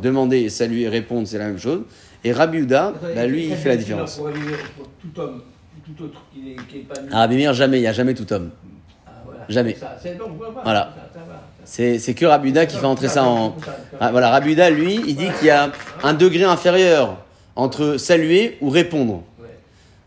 [0.02, 1.82] Demander, saluer, répondre, c'est la même chose.
[2.24, 2.94] Et Rabbi bah,
[3.28, 4.18] lui, il fait la différence.
[4.18, 5.42] Pour, tout homme,
[5.86, 8.14] tout autre qui n'est qui est pas À Rabbi Meir, jamais, il n'y a jamais
[8.14, 8.50] tout homme.
[9.06, 9.46] Ah, voilà.
[9.48, 9.76] jamais.
[9.76, 9.98] Ça,
[10.64, 10.94] voilà.
[11.64, 13.56] C'est c'est que Rabbi Uda qui fait entrer ça en.
[14.00, 15.72] Ah, voilà, Rabbi Uda, lui, il dit qu'il y a
[16.04, 17.18] un degré inférieur
[17.56, 19.24] entre saluer ou répondre.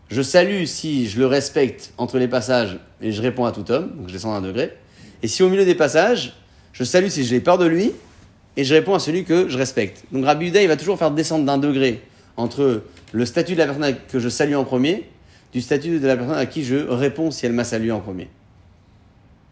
[0.09, 3.91] Je salue si je le respecte entre les passages et je réponds à tout homme,
[3.95, 4.73] donc je descends d'un degré.
[5.23, 6.33] Et si au milieu des passages,
[6.73, 7.91] je salue si j'ai peur de lui
[8.57, 10.03] et je réponds à celui que je respecte.
[10.11, 12.01] Donc Rabbi Uda, il va toujours faire descendre d'un degré
[12.37, 15.09] entre le statut de la personne que je salue en premier
[15.53, 18.29] du statut de la personne à qui je réponds si elle m'a salué en premier.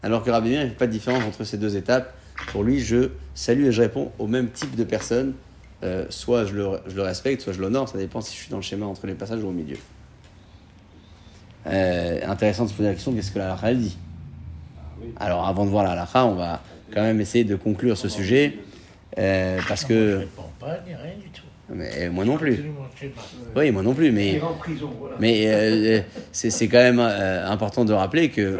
[0.02, 2.14] Alors que Rabbi Meir, il ne fait pas de différence entre ces deux étapes.
[2.52, 5.34] Pour lui, je salue et je réponds au même type de personne.
[5.82, 7.88] Euh, soit je le, je le respecte, soit je l'honore.
[7.88, 9.76] Ça dépend si je suis dans le schéma entre les passages ou au milieu.
[11.66, 13.96] euh, intéressant de se poser la question qu'est-ce que la halakha dit?
[14.78, 15.12] Ah oui.
[15.18, 18.58] Alors avant de voir la halakha, on va quand même essayer de conclure ce sujet
[19.18, 20.18] euh, parce que.
[20.18, 21.42] réponds pas, ni rien du tout.
[21.72, 22.64] Mais moi non plus.
[23.56, 24.40] Oui, moi non plus, mais.
[25.18, 26.00] Mais euh,
[26.32, 28.58] c'est c'est quand même euh, important de rappeler que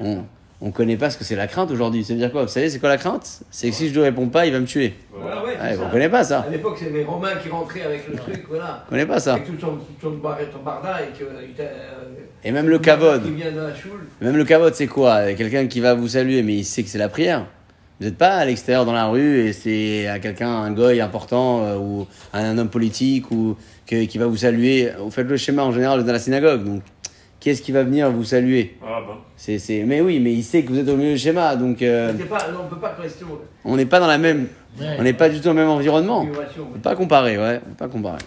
[0.00, 0.24] on, on,
[0.60, 2.02] on connaît pas ce que c'est la crainte aujourd'hui.
[2.04, 4.04] Ça veut dire quoi Vous savez, c'est quoi la crainte C'est que si je ne
[4.04, 4.94] réponds pas, il va me tuer.
[5.12, 5.88] Voilà, ouais, Ouais, ça.
[5.90, 8.82] connaissez pas ça À l'époque, c'est les Romains qui rentraient avec le truc, voilà.
[8.86, 11.24] Vous connaissez pas ça Avec tout barda et que.
[11.24, 13.22] euh, même le kavod.
[13.24, 14.06] Qui vient de la choule.
[14.20, 16.98] Même le kavod, c'est quoi Quelqu'un qui va vous saluer, mais il sait que c'est
[16.98, 17.46] la prière.
[17.98, 21.64] Vous n'êtes pas à l'extérieur dans la rue et c'est à quelqu'un, un goy important
[21.64, 24.90] euh, ou un homme politique ou que- qui va vous saluer.
[24.98, 26.62] Vous faites le schéma en général dans la synagogue.
[26.64, 26.82] Donc,
[27.46, 29.84] qu'est-ce qui va venir vous saluer Ah ben, c'est, c'est...
[29.84, 31.54] Mais oui, mais il sait que vous êtes au milieu du schéma.
[31.54, 33.24] Donc, euh, C'était pas, non, on ne peut pas rester
[33.64, 34.48] on n'est pas dans la même.
[34.80, 34.96] Ouais.
[34.98, 36.22] On n'est pas du tout dans le même environnement.
[36.22, 38.18] On peut pas comparer, ouais, on peut pas comparer.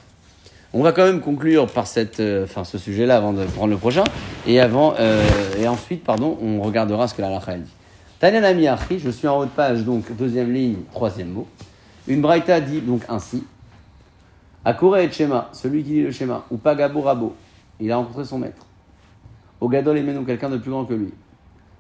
[0.72, 3.78] On va quand même conclure par cette, euh, enfin, ce sujet-là avant de prendre le
[3.78, 4.06] prochain.
[4.48, 5.22] Et, avant, euh,
[5.60, 7.74] et ensuite, pardon, on regardera ce que la halakha elle dit.
[8.22, 11.48] Tanya Nami Achi, je suis en haut de page, donc deuxième ligne, troisième mot.
[12.08, 13.44] Une braïta dit donc ainsi
[14.64, 17.36] Akure et Shema, celui qui lit le schéma, ou Pagabo Rabo,
[17.82, 18.69] il a rencontré son maître.
[19.62, 21.14] Ogadol Emenu, quelqu'un de plus grand que lui.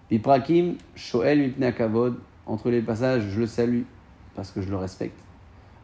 [0.09, 3.83] Piprakim, Shoel Kavod, entre les passages, je le salue
[4.35, 5.17] parce que je le respecte.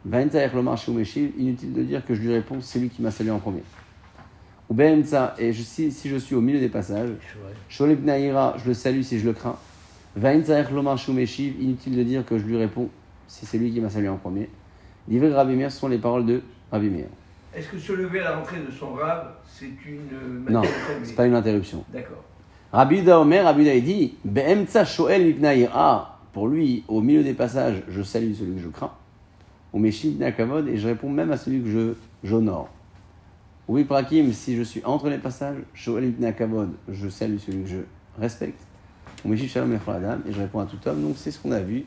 [0.04, 3.62] Inutile de dire que je lui réponds, c'est lui qui m'a salué en premier.
[4.68, 7.10] Ou et si, je suis au milieu des passages,
[7.80, 9.56] Naïra, je le salue si je le crains.
[10.16, 12.88] Inutile de dire que je lui réponds,
[13.28, 14.48] si c'est lui qui m'a salué en premier.
[15.08, 17.06] Livré Rabbi Meir, ce sont les paroles de Rabbi Meir.
[17.56, 20.00] Est-ce que se lever à la rentrée de son rave, c'est une.
[20.12, 20.62] euh, Non,
[21.02, 21.84] c'est pas une interruption.
[21.90, 22.22] D'accord.
[22.70, 25.34] Rabbi Yuda Omer, Rabbi il dit Be'emtsa Shoel
[25.72, 28.92] Ah, pour lui, au milieu des passages, je salue celui que je crains.
[29.72, 32.68] Ou Meshim Kavod, et je réponds même à celui que je j'honore.
[33.68, 37.78] Oui, Prakim, si je suis entre les passages, Shoel Kavod, je salue celui que je
[38.20, 38.60] respecte.
[39.24, 41.00] Ou Meshim Shalom Lechol Adam, et je réponds à tout homme.
[41.02, 41.84] Donc c'est ce qu'on a vu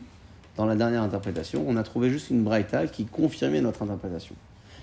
[0.57, 1.63] dans la dernière interprétation.
[1.67, 4.33] On a trouvé juste une braïta qui confirmait notre interprétation.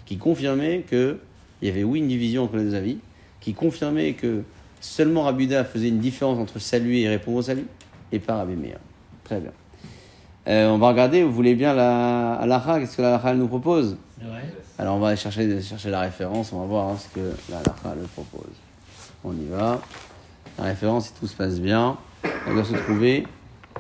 [0.07, 1.19] Qui confirmait qu'il
[1.63, 2.99] y avait, oui, une division entre les deux avis,
[3.41, 4.43] qui confirmait que
[4.81, 7.67] seulement Rabbi faisait une différence entre saluer et répondre au salut,
[8.13, 8.79] et pas Rabbi Meir.
[9.25, 9.53] Très bien.
[10.49, 13.97] Euh, on va regarder, vous voulez bien la halakha, qu'est-ce que la halakha nous propose?
[14.21, 14.27] Ouais.
[14.79, 17.59] Alors on va aller chercher, chercher la référence, on va voir hein, ce que la
[17.59, 18.53] halakha le propose.
[19.25, 19.81] On y va.
[20.59, 21.97] La référence, si tout se passe bien,
[22.47, 23.27] elle doit se trouver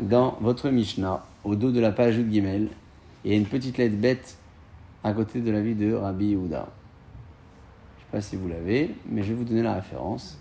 [0.01, 2.69] dans votre Mishnah, au dos de la page Yud Gimel.
[3.25, 4.37] Il y a une petite lettre bête
[5.07, 6.67] à côté de la vie de Rabbi Yehuda.
[7.97, 10.37] Je sais pas si vous l'avez, mais je vais vous donner la référence.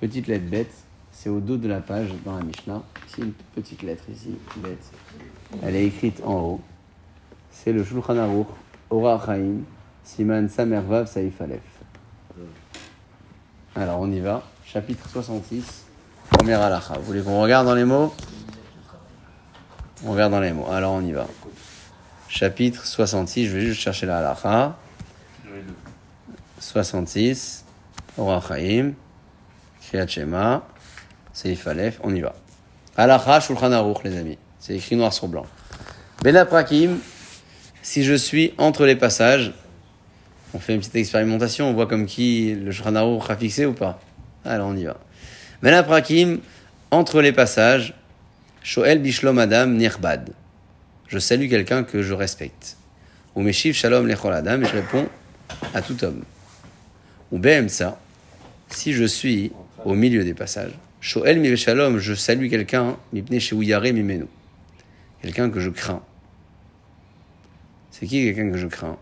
[0.00, 0.74] Petite lettre bête,
[1.12, 2.82] c'est au dos de la page dans la Mishnah.
[3.06, 4.84] Ici, une petite lettre ici, bête.
[5.62, 6.60] Elle est écrite en haut.
[7.52, 8.48] C'est le Shulchan Aruch,
[8.90, 9.58] Ora Chaim,
[10.02, 11.60] Siman Samervav Saif Aleph.
[13.76, 14.42] Alors on y va.
[14.64, 15.86] Chapitre 66,
[16.30, 16.94] première halakha.
[16.94, 18.12] Vous voulez qu'on regarde dans les mots?
[20.04, 20.66] On regarde dans les mots.
[20.68, 21.28] Alors on y va.
[22.28, 24.76] Chapitre 66, je vais juste chercher la halakha.
[25.44, 25.74] je dirais deux.
[26.58, 27.64] 66,
[28.18, 28.92] Ora Chaim,
[29.82, 30.66] Kriyat Shema,
[31.32, 32.34] Seif Aleph, on y va.
[32.96, 34.38] Halakha Shulchan Aruch, les amis.
[34.58, 35.46] C'est écrit noir sur blanc.
[36.22, 36.98] Ben Prakim,
[37.82, 39.52] si je suis entre les passages,
[40.54, 44.00] on fait une petite expérimentation, on voit comme qui le Shulchan a fixé ou pas.
[44.44, 44.96] Alors on y va.
[45.62, 46.40] Ben Prakim,
[46.90, 47.94] entre les passages,
[48.62, 50.30] Shoel Bishlom Adam Nirbad.
[51.08, 52.76] Je salue quelqu'un que je respecte.
[53.34, 55.08] Ou Meshiv Shalom Lechol Adam, et je réponds
[55.74, 56.24] à tout homme.
[57.32, 58.00] Ou ça,
[58.68, 59.52] si je suis
[59.84, 64.26] au milieu des passages, Shoel mi shalom, je salue quelqu'un, mipne sheuyare mimenu.
[65.22, 66.02] Quelqu'un que je crains.
[67.92, 68.98] C'est qui quelqu'un que je crains?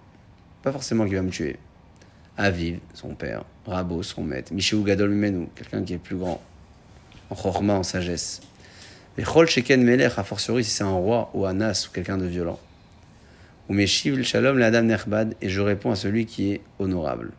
[0.62, 1.56] Pas forcément qui va me tuer.
[2.36, 3.44] Aviv, son père.
[3.66, 4.52] Rabo, son maître.
[4.52, 6.42] Misheu gadol mimenu, quelqu'un qui est plus grand.
[7.30, 8.42] En chorma, en sagesse.
[9.16, 12.18] Et chol sheken melech, a fortiori si c'est un roi ou un as ou quelqu'un
[12.18, 12.58] de violent.
[13.68, 14.90] Ou meshiv shalom la dame
[15.40, 17.32] et je réponds à celui qui est honorable.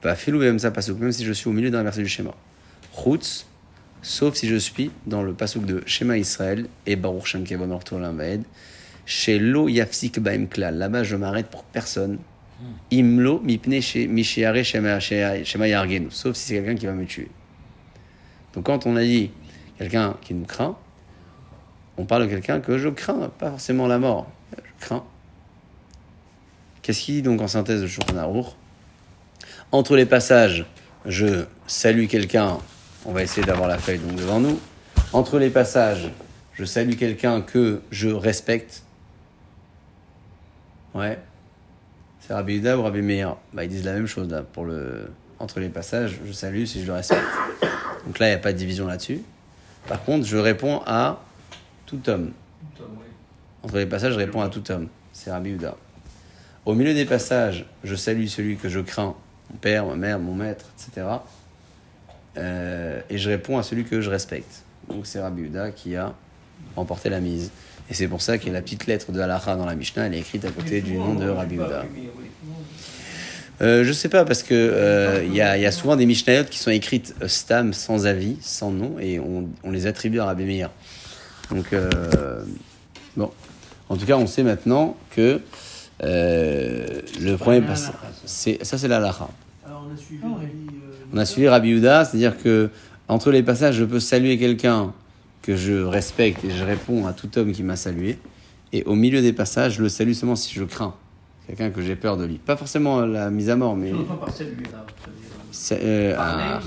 [0.00, 2.34] Pas filou même ça pasuk, même si je suis au milieu d'un verset du schéma.
[2.94, 3.46] Chutz,
[4.02, 7.98] sauf si je suis dans le pasuk de Shema Israël et Baruch Shem Kevon Orto
[7.98, 8.44] Lamed.
[9.04, 10.76] Chez Lo Yafsik Baim Klal.
[10.76, 12.18] Là-bas, je m'arrête pour personne.
[12.92, 16.08] Imlo Mipne Mishiare Shema Yargenu.
[16.10, 17.28] Sauf si c'est quelqu'un qui va me tuer.
[18.54, 19.30] Donc quand on a dit
[19.78, 20.76] quelqu'un qui nous craint,
[21.96, 24.28] on parle de quelqu'un que je crains, pas forcément la mort.
[24.56, 25.04] Je crains.
[26.82, 28.14] Qu'est-ce qu'il dit donc en synthèse de Shulchan
[29.72, 30.64] Entre les passages,
[31.06, 32.58] je salue quelqu'un,
[33.04, 34.58] on va essayer d'avoir la feuille donc devant nous.
[35.12, 36.10] Entre les passages,
[36.54, 38.82] je salue quelqu'un que je respecte.
[40.94, 41.18] Ouais.
[42.20, 43.36] C'est Rabbi Yuda ou Rabbi Meir?
[43.52, 45.10] Bah, Ils disent la même chose là pour le
[45.40, 47.22] entre les passages, je salue si je le respecte.
[48.06, 49.20] Donc là, il n'y a pas de division là-dessus.
[49.88, 51.20] Par contre, je réponds à
[51.86, 52.32] tout homme.
[53.62, 54.88] Entre les passages, je réponds à tout homme.
[55.12, 55.76] C'est Rabbi Houda.
[56.66, 59.14] Au milieu des passages, je salue celui que je crains,
[59.50, 61.06] mon père, ma mère, mon maître, etc.
[62.36, 64.62] Euh, et je réponds à celui que je respecte.
[64.88, 66.14] Donc c'est Rabbi Houda qui a
[66.76, 67.50] remporté la mise.
[67.90, 70.18] Et c'est pour ça que la petite lettre de Halacha dans la Mishnah, elle est
[70.18, 71.84] écrite à côté du nom de Rabbi Houda.
[73.60, 76.06] Euh, je sais pas parce que euh, il y, a, il y a souvent des
[76.06, 80.20] Mishnayot qui sont écrites euh, stam sans avis, sans nom, et on, on les attribue
[80.20, 80.70] à Rabbi Meir.
[81.50, 82.44] Donc euh,
[83.16, 83.30] bon,
[83.88, 85.40] en tout cas, on sait maintenant que
[86.04, 88.12] euh, le premier passage, ça.
[88.26, 89.28] c'est ça, c'est la lacha.
[89.66, 90.30] Alors on a suivi oui.
[90.32, 92.70] Rabbi, euh, On a suivi Rabbi Houda, c'est-à-dire que
[93.08, 94.92] entre les passages, je peux saluer quelqu'un
[95.42, 98.18] que je respecte et je réponds à tout homme qui m'a salué,
[98.72, 100.94] et au milieu des passages, je le salue seulement si je crains
[101.48, 102.34] quelqu'un que j'ai peur de lui.
[102.36, 104.84] Pas forcément la mise à mort, mais Non, pas par saluer, là.
[105.02, 106.60] ça veut dire, c'est euh, ah,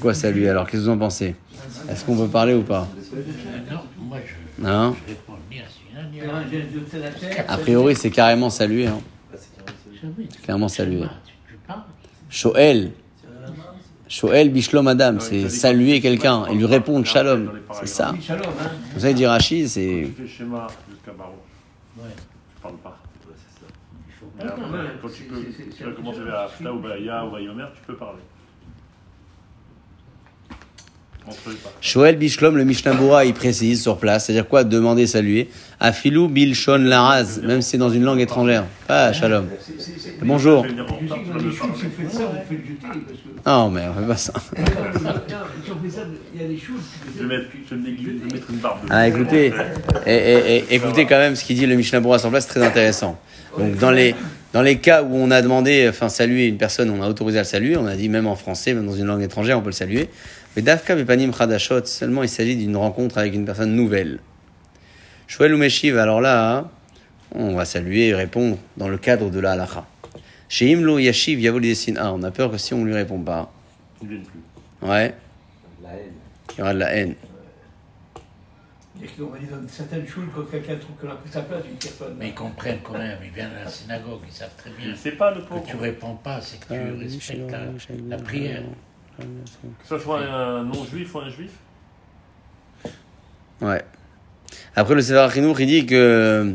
[0.00, 0.66] quoi saluer alors?
[0.66, 1.34] Qu'est-ce que vous en pensez?
[1.88, 2.86] Est-ce qu'on peut parler ou pas?
[3.70, 4.34] Non, moi je,
[7.28, 7.44] tête.
[7.48, 8.86] A priori, c'est carrément saluer.
[8.86, 9.00] Hein.
[9.32, 10.82] Là, c'est carrément tu
[11.66, 11.80] parles?
[12.28, 12.92] Shoel.
[14.08, 17.50] Shoel Bishlom Adam, c'est saluer quelqu'un et lui répondre shalom.
[17.80, 18.10] C'est ça.
[18.10, 18.36] Hein.
[18.94, 20.10] Vous savez dire Rachid, c'est.
[21.96, 22.10] Ouais.
[22.62, 22.98] Tu parles pas.
[23.26, 23.66] Ouais, c'est ça.
[24.06, 25.44] Il faut Mais après, quand tu peux,
[25.76, 26.40] tu vas commencer vers.
[26.40, 28.22] Afta ou Baïa ou Bayomer, tu peux parler.
[31.80, 32.92] Shoel Bishlom, le Mishnah
[33.24, 34.26] il précise sur place.
[34.26, 35.48] C'est-à-dire quoi Demander, saluer.
[35.80, 38.64] Afilou Bilshon Laraz, même si c'est dans une langue étrangère.
[38.86, 39.46] Pas shalom.
[40.22, 40.64] Bonjour.
[40.64, 41.82] Je vais venir en Je sais retard, que tu dans vas les me shoots, si
[41.82, 41.90] parler.
[41.96, 42.76] vous faites ça, vous faites jeter.
[42.82, 43.48] Parce que.
[43.50, 44.32] Non, mais on fait pas ça.
[45.02, 45.10] Non,
[45.64, 46.00] si on fait ça,
[46.34, 46.74] il y a des shoots.
[47.18, 48.78] Je vais mettre, je vais me déguiser, je vais mettre une barbe.
[48.90, 49.52] Ah, écoutez,
[50.06, 52.58] et, et- et- écoutez quand même ce qu'il dit le Mishnah Berurah sur place, c'est
[52.58, 53.18] très intéressant.
[53.58, 54.14] Donc dans les
[54.52, 57.42] dans les cas où on a demandé, enfin saluer une personne, on a autorisé à
[57.42, 59.68] le saluer, on a dit même en français, même dans une langue étrangère, on peut
[59.70, 60.08] le saluer.
[60.56, 64.18] Mais Dafka Bepanim Khadashot, seulement il s'agit d'une rencontre avec une personne nouvelle.
[65.26, 66.68] Shmuel ou Meshiv, alors là,
[67.34, 69.86] on va saluer et répondre dans le cadre de la halacha.
[70.48, 73.50] Chez Imlo Yashiv Yavol Yesina, on a peur que si on lui répond pas,
[74.02, 74.08] Ils
[74.82, 75.14] ne ouais,
[75.82, 76.12] La haine.
[76.54, 77.14] il y aura de la haine.
[79.18, 81.76] Qu'on va dire dans certaines shoots, quand quelqu'un trouve qu'on a pris sa place, une
[81.76, 82.14] personne.
[82.18, 84.92] Mais ils comprennent quand même, ils viennent à la synagogue, ils savent très Il bien
[84.92, 85.64] ne sait pas le que pauvre.
[85.66, 88.62] tu réponds pas, c'est que tu respectes la, la prière.
[89.18, 89.24] Que
[89.88, 91.50] ce soit un non-juif ou un juif,
[93.60, 93.82] Ouais.
[94.74, 96.54] Après, le Sefer Chinour, il dit que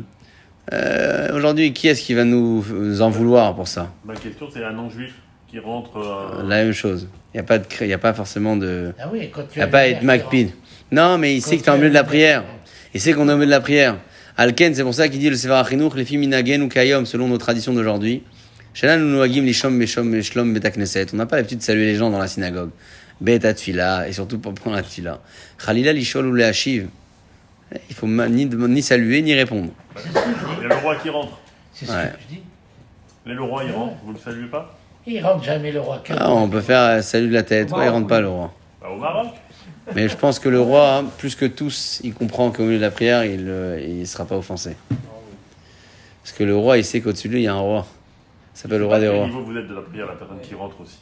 [0.73, 3.91] euh, aujourd'hui, qui est-ce qui va nous, nous en vouloir pour ça?
[4.05, 5.13] Ma question c'est un non-juif
[5.47, 5.97] qui rentre.
[5.97, 7.07] euh, La même chose.
[7.33, 9.57] Il n'y a pas de, y a pas forcément de, Ah oui, quand tu il
[9.59, 10.49] n'y a as pas à être MacPid.
[10.91, 12.43] Non, mais il Quand sait que tu es en milieu de la prière.
[12.93, 13.97] Il sait qu'on est au milieu de la prière.
[14.35, 17.27] Alken, c'est pour ça qu'il dit le Sefer Chinour, les filles minagen ou kayom, selon
[17.27, 18.23] nos traditions d'aujourd'hui.
[18.83, 18.85] On
[21.15, 22.69] n'a pas l'habitude de saluer les gens dans la synagogue.
[23.19, 25.19] Bet atfila, et surtout pas pendant la tfila.
[25.65, 26.87] Khalila lishol ou leashiv.
[27.89, 29.71] Il faut ni, ni saluer, ni répondre.
[29.95, 31.39] Il y a le roi qui rentre.
[31.73, 32.11] C'est ce Ouais.
[32.13, 32.41] que je dis.
[33.25, 34.77] Et le roi il rentre, vous ne le saluez pas?
[35.07, 36.03] Il rentre jamais le roi.
[36.09, 37.71] Ah, on peut faire euh, salut de la tête.
[37.71, 38.53] Ouais, il rentre pas le roi.
[38.81, 39.27] Bah, Au Maroc.
[39.95, 42.91] Mais je pense que le roi, plus que tous, il comprend qu'au milieu de la
[42.91, 44.75] prière, il ne sera pas offensé.
[46.23, 47.87] Parce que le roi, il sait qu'au-dessus de lui, il y a un roi.
[48.57, 49.27] Ça s'appelle le roi des quel rois.
[49.27, 50.97] niveau vous êtes de la prière, la personne qui rentre aussi.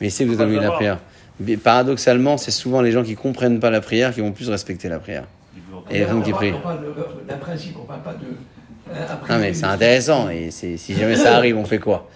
[0.00, 0.98] Mais sait que vous de la prière.
[1.40, 4.88] Mais paradoxalement, c'est souvent les gens qui comprennent pas la prière qui vont plus respecter
[4.88, 5.24] la prière.
[5.90, 6.52] Et les femmes qui prient.
[6.54, 8.94] On parle de- d'un principe, on ne parle pas de.
[8.94, 10.30] euh, a Non, mais c'est intéressant.
[10.30, 12.08] Et c'est- si jamais ça arrive, on fait quoi?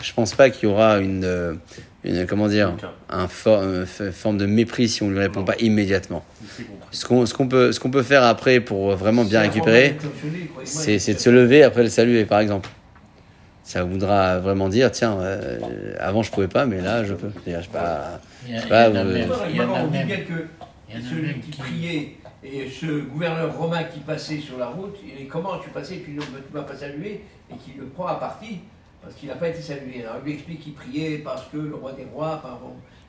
[0.00, 1.54] Je pense pas qu'il y aura une, euh,
[2.04, 2.74] une comment dire,
[3.10, 6.24] un for- une forme de mépris si on lui répond pas immédiatement.
[6.92, 9.96] Ce qu'on ce qu'on peut, ce qu'on peut faire après pour vraiment bien C'est récupérer,
[10.62, 12.68] c'est c'est de se lever après le saluer, par exemple.
[13.68, 15.58] Ça voudra vraiment dire, tiens, euh,
[16.00, 17.28] avant je pouvais pas, mais là je peux.
[17.46, 18.18] Je sais pas.
[18.46, 20.08] Il y, a- il en même.
[20.08, 20.24] Il dit
[20.94, 25.24] Il celui qui qui- priait et ce gouverneur romain qui passait sur la route, et
[25.26, 26.20] comment tu passais, tu ne
[26.58, 27.20] m'as pas salué,
[27.52, 28.60] et qui le prend à partie,
[29.02, 30.02] parce qu'il n'a pas été salué.
[30.02, 32.58] Alors il lui explique qu'il priait parce que le roi des rois, par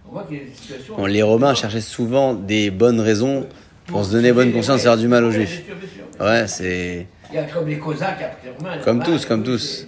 [0.10, 0.98] on voit qu'il y a des situations.
[0.98, 3.48] Bon, les Romains cherchaient souvent des bonnes raisons
[3.88, 5.64] pour se donner bonne conscience et faire du mal aux Juifs.
[5.64, 6.34] bien sûr, bien sûr, bien sûr.
[6.42, 7.08] Ouais, c'est.
[7.32, 8.76] Il y a comme les Cosaques après les Romains.
[8.76, 9.88] les Comme Romains, tous, comme tous.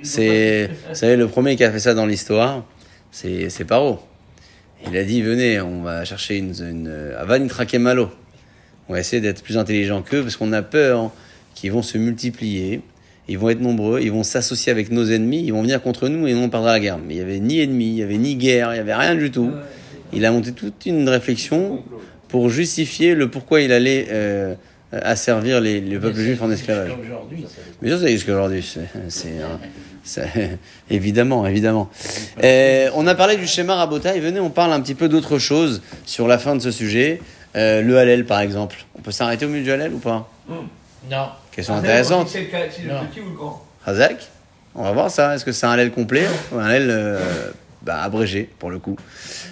[0.04, 2.64] c'est- vous savez, le premier qui a fait ça dans l'histoire,
[3.10, 4.00] c'est, c'est Paro.
[4.90, 8.10] Il a dit, venez, on va chercher une, une, Avanitrake Malo.
[8.88, 11.12] On va essayer d'être plus intelligent qu'eux parce qu'on a peur
[11.54, 12.80] qu'ils vont se multiplier,
[13.28, 16.26] ils vont être nombreux, ils vont s'associer avec nos ennemis, ils vont venir contre nous
[16.26, 16.98] et nous on perdra la guerre.
[16.98, 19.14] Mais il y avait ni ennemi, il y avait ni guerre, il y avait rien
[19.14, 19.52] du tout.
[20.12, 21.84] Il a monté toute une réflexion
[22.28, 24.54] pour justifier le pourquoi il allait euh,
[24.92, 26.90] asservir les, les peuples juifs en esclavage.
[27.82, 28.62] Mais ça, c'est jusqu'à aujourd'hui.
[29.08, 29.28] C'est,
[30.02, 30.22] Ça-
[30.90, 31.90] évidemment, évidemment.
[32.42, 35.38] Euh, on a parlé du schéma Rabota et venez, on parle un petit peu d'autre
[35.38, 37.20] chose sur la fin de ce sujet.
[37.56, 38.84] Euh, le Hallel, par exemple.
[38.98, 40.28] On peut s'arrêter au milieu du Hallel ou pas?
[40.48, 41.28] Non.
[41.52, 42.28] Question Ah, intéressante.
[42.28, 44.28] C'est le, petit ou le grand Razak
[44.74, 45.34] On va voir ça.
[45.34, 47.50] Est-ce que c'est un Hallel complet ou un Hallel euh,
[47.82, 48.96] bah, abrégé, pour le coup?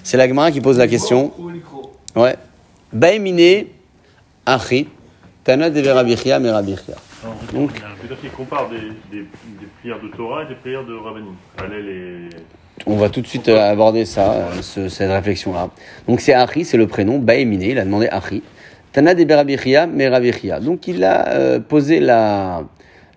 [0.03, 1.33] C'est la Gemara qui pose la question.
[2.17, 2.37] Ouais.
[2.93, 3.67] Baemine,
[4.47, 4.89] Achi,
[5.49, 6.95] Tana de Verabichia, Merabichia.
[7.55, 8.77] Donc- C'est-à-dire qu'il compare des,
[9.11, 11.37] des, des prières de Torah et des prières de Rabbanim.
[11.71, 12.29] Les.
[12.85, 15.71] On va tout de suite euh, aborder ça, euh, ce- cette réflexion-là.
[16.07, 18.43] Donc c'est Achi, c'est le prénom, Baemine, il a demandé Achi.
[18.93, 20.61] Tana de Berabichia, Merabichia.
[20.61, 22.65] Donc il a euh, posé la,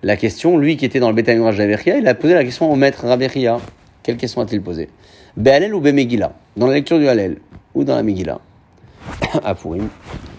[0.02, 2.78] la question, lui qui était dans le Midrash d'Abichia, il a posé la question au
[2.78, 3.58] maître Rabichia.
[4.04, 4.88] Quelle question a-t-il posé?
[5.36, 7.40] Be'alel ou Bemegila Dans la lecture du Hallel
[7.76, 8.40] ou dans la Megillah?
[9.44, 9.90] À Purim.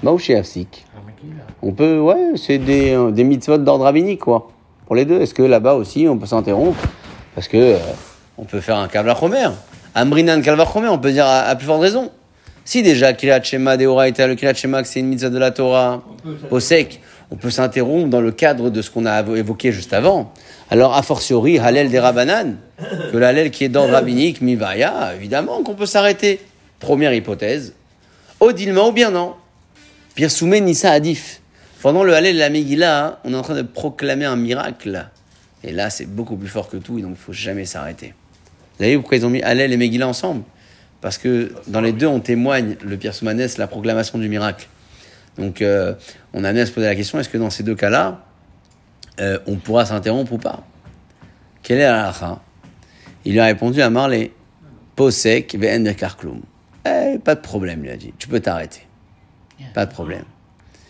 [0.02, 0.86] Maouché Afsik.
[0.96, 4.50] Ah, mais qui, là On peut, ouais, c'est des, euh, des mitzvot d'ordre rabbinique, quoi.
[4.86, 5.20] Pour les deux.
[5.20, 6.80] Est-ce que là-bas aussi, on peut s'interrompre
[7.34, 7.78] Parce que euh,
[8.36, 9.48] on peut faire un Kalvachomer.
[9.94, 12.10] Amrinan Kalvachomer, on peut dire à, à plus forte raison.
[12.64, 16.02] Si déjà, Kriyat Shema, Deoraita, le Kriyat Shema, que c'est une mitzvah de la Torah,
[16.50, 20.32] au sec, on peut s'interrompre dans le cadre de ce qu'on a évoqué juste avant.
[20.70, 22.56] Alors, a fortiori, Halel des Rabbanan,
[23.10, 26.40] que l'Halel qui est d'ordre rabbinique, Mivaya, évidemment qu'on peut s'arrêter.
[26.78, 27.74] Première hypothèse.
[28.40, 29.34] Odilma ou bien non?
[30.14, 31.41] Pirsoumé Nissa Adif.
[31.82, 35.08] Pendant le Hallel et la Megillah, hein, on est en train de proclamer un miracle.
[35.64, 38.14] Et là, c'est beaucoup plus fort que tout, et donc il faut jamais s'arrêter.
[38.78, 40.44] Vous savez pourquoi ils ont mis Hallel et Megillah ensemble?
[41.00, 44.68] Parce que dans les deux, on témoigne, le Pierre Soumanès, la proclamation du miracle.
[45.36, 45.94] Donc, euh,
[46.32, 48.24] on a amené à se poser la question est-ce que dans ces deux cas-là,
[49.18, 50.64] euh, on pourra s'interrompre ou pas?
[51.64, 52.40] Quelle est la halakha?
[53.24, 54.30] Il lui a répondu à Marley
[54.94, 56.42] Posek ve'en karklum.
[56.86, 58.14] Eh, pas de problème, il a dit.
[58.18, 58.86] Tu peux t'arrêter.
[59.74, 60.24] Pas de problème.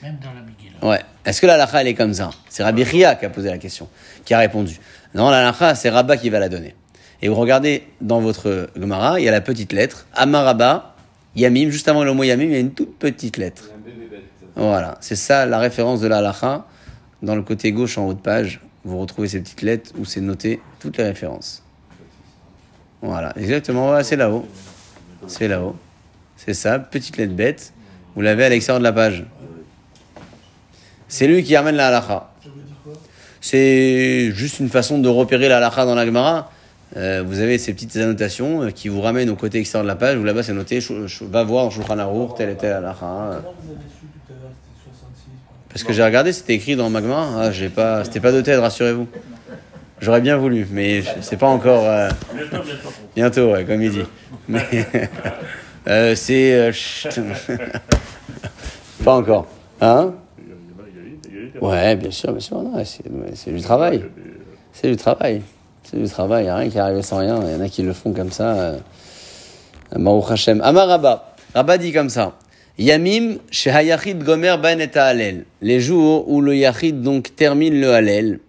[0.03, 0.85] Même dans la Megillah.
[0.85, 1.01] Ouais.
[1.25, 3.59] Est-ce que la halakha, elle est comme ça C'est Rabbi Chia qui a posé la
[3.59, 3.88] question,
[4.25, 4.79] qui a répondu.
[5.15, 6.75] Non, la halakha, c'est Rabba qui va la donner.
[7.21, 10.97] Et vous regardez dans votre Gemara, il y a la petite lettre, Amaraba,
[11.37, 13.71] Yamim, juste avant le mot Yamim, il y a une toute petite lettre.
[14.57, 16.67] Voilà, c'est ça la référence de la halakha.
[17.23, 20.21] Dans le côté gauche en haut de page, vous retrouvez ces petites lettres où c'est
[20.21, 21.62] noté toutes les références.
[23.01, 24.47] Voilà, exactement, voilà, c'est là-haut.
[25.29, 25.77] C'est là-haut.
[26.37, 27.73] C'est ça, petite lettre bête.
[28.17, 29.25] Vous l'avez à l'extérieur de la page.
[31.12, 32.31] C'est lui qui amène la quoi?
[33.42, 36.51] C'est juste une façon de repérer la halakha dans la Gemara.
[36.96, 39.96] Euh, vous avez ces petites annotations euh, qui vous ramènent au côté extérieur de la
[39.96, 40.79] page où là-bas c'est noté
[41.22, 42.96] va voir dans Shulchan Aruch telle et telle halakha.
[43.01, 45.29] Comment vous avez su tout à l'heure c'était 66
[45.68, 47.29] Parce que j'ai regardé, c'était écrit dans Magma.
[47.37, 49.07] Ah, j'ai pas, c'était pas de tête, rassurez-vous.
[50.01, 51.85] J'aurais bien voulu, mais c'est pas encore.
[51.85, 52.09] euh,
[53.14, 54.05] Bientôt, ouais, comme il dit.
[54.48, 54.66] Mais
[55.88, 56.55] euh, c'est.
[56.55, 56.72] euh,
[59.05, 59.46] pas encore.
[59.83, 60.14] Hein?
[61.61, 62.62] A- Ouais, bien sûr, bien sûr.
[63.35, 64.05] c'est, du travail.
[64.73, 65.43] C'est du travail.
[65.85, 66.43] C'est du travail.
[66.43, 67.41] Il n'y a rien qui est arrivé sans rien.
[67.47, 68.55] Il y en a qui le font comme ça.
[68.55, 68.79] euh.
[69.97, 70.61] Baruch Hashem.
[70.62, 71.35] Amar Rabba.
[71.55, 72.33] Rabba dit comme ça.
[72.79, 75.45] Yamim shehayachid gomer ban et halel.
[75.61, 78.41] Les jours où le yachid donc termine le halel.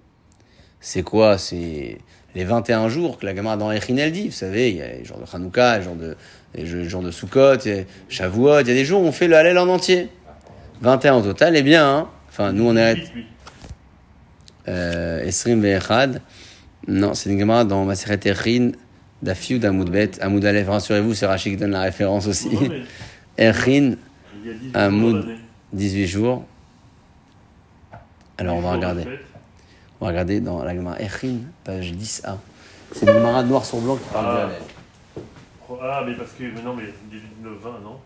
[0.80, 1.38] C'est quoi?
[1.38, 1.98] C'est
[2.36, 4.28] les 21 jours que la Gemara dans Echin elle dit.
[4.28, 6.16] Vous savez, il y a les jours de Hanouka, les jours de,
[6.56, 7.58] les jours- de Sukkot,
[8.08, 8.62] Shavuot.
[8.62, 10.08] Il y a des jours où on fait le halel en entier.
[10.82, 11.86] 21 au total, eh bien.
[11.88, 12.08] hein.
[12.34, 12.96] Enfin, nous on est
[14.68, 16.20] euh, Esrim ve'echad.
[16.88, 18.72] Non, c'est une Gemara dans Maseret Echin,
[19.22, 20.20] Dafiou d'Amoudbet.
[20.20, 22.50] Amoud Aleph, rassurez-vous, c'est Rachid qui donne la référence aussi.
[22.50, 22.82] Non, mais
[23.52, 23.98] Echin,
[24.44, 25.24] il y a 18 Un jours.
[25.74, 26.18] 18.
[28.40, 29.04] Alors on va regarder.
[30.02, 32.38] On va regarder dans la Gemara Echin, page 10a.
[32.94, 34.50] C'est une Gemara noir sur blanc qui parle Ah.
[35.20, 36.44] de Ah, mais parce que.
[36.46, 38.00] Mais non, mais 19-20, non?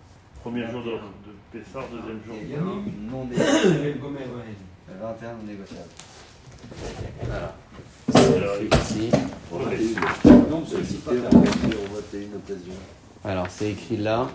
[0.47, 2.35] Premier jour de, de Pessar, deuxième jour.
[2.41, 2.63] Il y a un
[3.11, 4.55] non Il y a le gomer, ouais.
[4.87, 5.89] 21 non négociable.
[7.21, 7.53] Voilà.
[8.15, 9.11] Alors, Ici.
[10.49, 12.73] Non, sollicité, on va une occasion.
[13.25, 14.29] Alors c'est écrit là.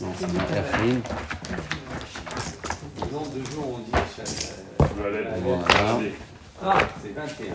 [0.00, 1.02] Non, c'est dans Echin.
[3.12, 5.24] Non, deux jours, on dit aller.
[5.44, 6.00] Voilà.
[6.60, 7.54] Ah, c'est 21.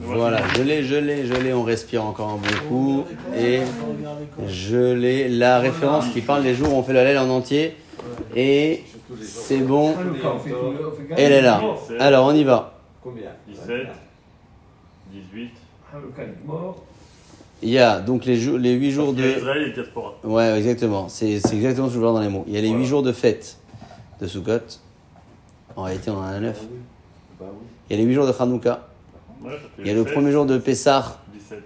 [0.00, 3.04] Voilà, je l'ai, je l'ai, je l'ai, on respire encore un bon coup.
[3.36, 3.60] Et
[4.46, 7.76] je l'ai, la référence qui parle des jours où on fait le halal en entier.
[8.34, 8.82] Et
[9.20, 9.94] c'est bon,
[11.16, 11.60] elle est là.
[11.98, 12.78] Alors on y va.
[13.02, 13.88] Combien 17,
[15.12, 15.50] 18.
[15.92, 16.82] Hanouka est mort.
[17.62, 19.22] Il y a donc les, jours, les 8 jours de...
[19.22, 20.14] Israël et diaspora.
[20.24, 21.08] Ouais, exactement.
[21.08, 22.44] C'est c'est exactement ce que je vois dans les mots.
[22.48, 22.88] Il y a les 8 Voilà.
[22.88, 23.58] jours de fête
[24.20, 24.80] de Sukkot.
[25.76, 26.58] En réalité, on en a 9.
[26.60, 26.66] Ah.
[27.38, 27.46] Bah.
[27.88, 28.88] Il y a les 8 jours de Hanouka.
[29.78, 31.18] Il y a le 17, premier jour de Pessah.
[31.34, 31.58] 17.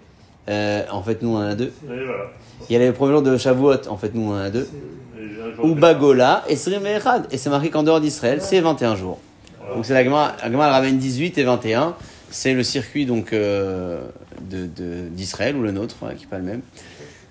[0.49, 1.73] Euh, en fait, nous, on en a deux.
[1.85, 2.25] Et voilà.
[2.69, 3.89] Il y a les premiers jours de Shavuot.
[3.89, 4.69] En fait, nous, on en a deux.
[5.57, 6.53] Jour Ou de Bagola et.
[6.55, 9.19] Et c'est marqué qu'en dehors d'Israël, c'est 21 jours.
[9.75, 11.95] Donc c'est la Gemara, la ramène 18 et 21.
[12.31, 14.01] c'est le circuit donc euh,
[14.41, 16.61] de- de- d'Israël ou le nôtre, ouais, qui n'est pas le même.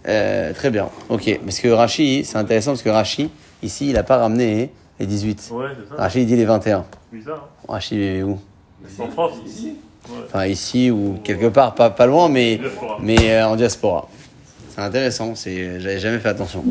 [0.08, 1.40] Euh, très bien, ok.
[1.44, 3.30] Parce que Rachi, c'est intéressant parce que Rachi,
[3.64, 5.50] ici, il n'a pas ramené les 18.
[5.54, 5.96] Ouais, ça.
[5.96, 6.86] Rachi, il dit les 21.
[7.12, 7.48] Bizarre.
[7.68, 8.38] Rachi, il est où?
[8.84, 8.90] Hein.
[9.04, 9.76] En France, ici.
[10.26, 12.60] Enfin, ici ou quelque part, pas, pas loin, mais,
[13.02, 14.08] mais euh, en diaspora.
[14.76, 16.64] C'est intéressant, c'est, j'avais jamais fait attention.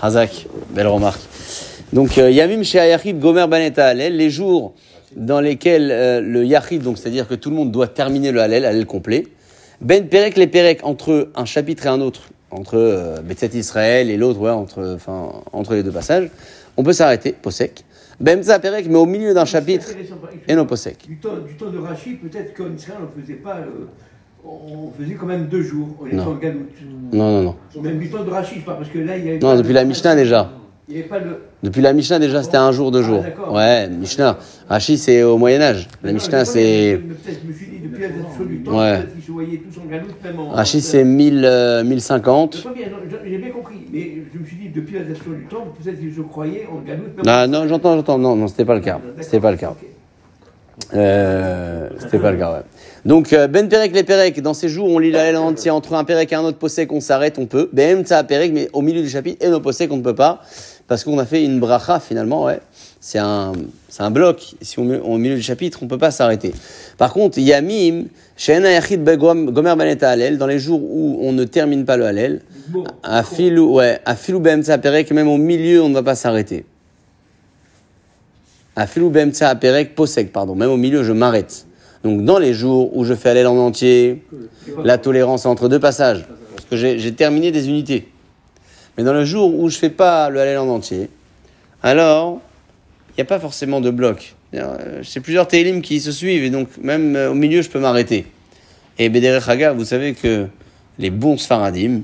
[0.00, 1.20] Hazak, belle remarque.
[1.92, 4.74] Donc, euh, Yamim chez Ayachid Gomer Baneta Halel, les jours
[5.16, 8.64] dans lesquels euh, le Yachid, donc c'est-à-dire que tout le monde doit terminer le Halel,
[8.64, 9.26] Halel complet.
[9.80, 14.40] Ben Perek, les Perek, entre un chapitre et un autre, entre euh, Israël et l'autre,
[14.40, 16.30] ouais, entre, enfin, entre les deux passages,
[16.76, 17.84] on peut s'arrêter, Posek.
[18.22, 19.88] Ben Perek, mais au milieu d'un chapitre,
[20.48, 21.06] et non Posek.
[21.08, 23.56] Du temps, du temps de Rachid, peut-être qu'en Israël, on ne faisait pas.
[23.56, 23.86] euh,
[24.44, 25.88] on faisait quand même deux jours.
[26.00, 26.28] On était Non.
[26.28, 26.70] en galoute.
[27.12, 27.42] Non, non,
[27.74, 27.82] non.
[27.82, 29.38] Même du temps de Rachid, pas parce que là, il y avait.
[29.38, 30.50] Non, depuis de- la Mishnah déjà.
[30.88, 31.38] Il n'y avait pas le.
[31.62, 33.22] Depuis la Mishnah, déjà, c'était un jour, deux Ah, jours.
[33.22, 33.52] d'accord.
[33.54, 34.36] Ouais, Mishnah.
[34.68, 35.88] Rashi, c'est au Moyen-Âge.
[36.02, 37.00] La Mishnah, c'est.
[37.02, 37.66] mais Peut-être, je me suis
[38.08, 38.96] depuis la date du temps, Ouais.
[38.98, 40.50] peut-être qu'ils se voyaient tous en galoute, même en.
[40.50, 42.50] Rashi, c'est 1000, euh, 1050.
[42.52, 43.86] Très bien, non, j'ai- bien compris.
[43.92, 46.80] Mais je me suis dit, depuis la date du temps, peut-être qu'ils se croyaient en
[46.80, 48.18] galoute, même en- non, j'entends, j'entends.
[48.18, 49.00] Non, non, c'était pas le cas.
[49.20, 49.70] C'était pas le cas.
[49.70, 49.88] Ok.
[50.94, 52.62] Euh, c'était pas le cas, ouais.
[53.04, 55.70] Donc, euh, Ben Perek, les Perek, dans ces jours, on lit la en entier.
[55.70, 57.68] Entre un Perek et un autre Posek, on s'arrête, on peut.
[57.72, 60.40] Ben Tsa Perek, mais au milieu du chapitre, et nos Posek, on ne peut pas.
[60.86, 62.60] Parce qu'on a fait une bracha, finalement, ouais.
[63.00, 63.52] C'est un,
[63.88, 64.54] c'est un bloc.
[64.60, 66.52] Si on met au milieu du chapitre, on peut pas s'arrêter.
[66.98, 68.04] Par contre, Yamim,
[68.38, 72.42] Begom- Gomer Baneta Halel, dans les jours où on ne termine pas le Halel,
[73.02, 76.64] à filou, ouais, à filou Bemtsa Perek, même au milieu, on ne va pas s'arrêter.
[76.64, 76.70] À filou Bemtsa
[78.54, 78.61] Perek,
[79.94, 81.66] Posek, pardon, même au milieu, je m'arrête.
[82.04, 84.24] Donc, dans les jours où je fais Halel en entier,
[84.82, 88.08] la tolérance entre deux passages, parce que j'ai terminé des unités.
[88.96, 91.08] Mais dans le jour où je fais pas le Halel en entier,
[91.82, 92.40] alors,
[93.10, 94.34] il n'y a pas forcément de bloc.
[94.54, 97.80] Euh, C'est plusieurs télim qui se suivent, et donc, même euh, au milieu, je peux
[97.80, 98.26] m'arrêter.
[98.98, 100.46] Et Bederech Haga, vous savez que
[100.98, 102.02] les bons Sfaradim,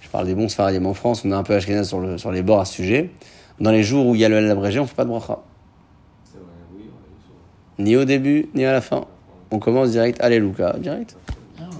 [0.00, 2.30] je parle des bons Sfaradim en France, on a un peu Ashkenaz sur, le, sur
[2.30, 3.10] les bords à ce sujet.
[3.60, 5.38] Dans les jours où il y a le abrégé, on ne fait pas de bracha.
[6.24, 7.34] C'est vrai, oui, on est sur-
[7.82, 9.04] Ni au début, ni à la fin.
[9.50, 11.16] On commence direct, Alléluia, direct.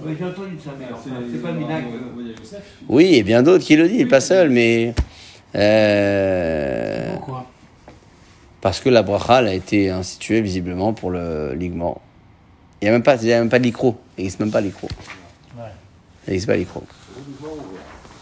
[0.05, 0.85] ouais, j'ai entendu ça, mais
[1.31, 1.59] C'est pas le.
[2.89, 4.93] Oui, et bien d'autres qui le disent, pas seul, mais.
[5.55, 7.45] euh, Pourquoi?
[8.61, 12.01] parce que la bracha elle a été instituée visiblement pour le ligament.
[12.81, 13.97] Il n'y a même pas, il y a même pas de licro.
[14.17, 14.87] Il n'existe même pas de licro.
[15.57, 15.63] Ouais.
[16.27, 16.83] Il n'existe pas de licro.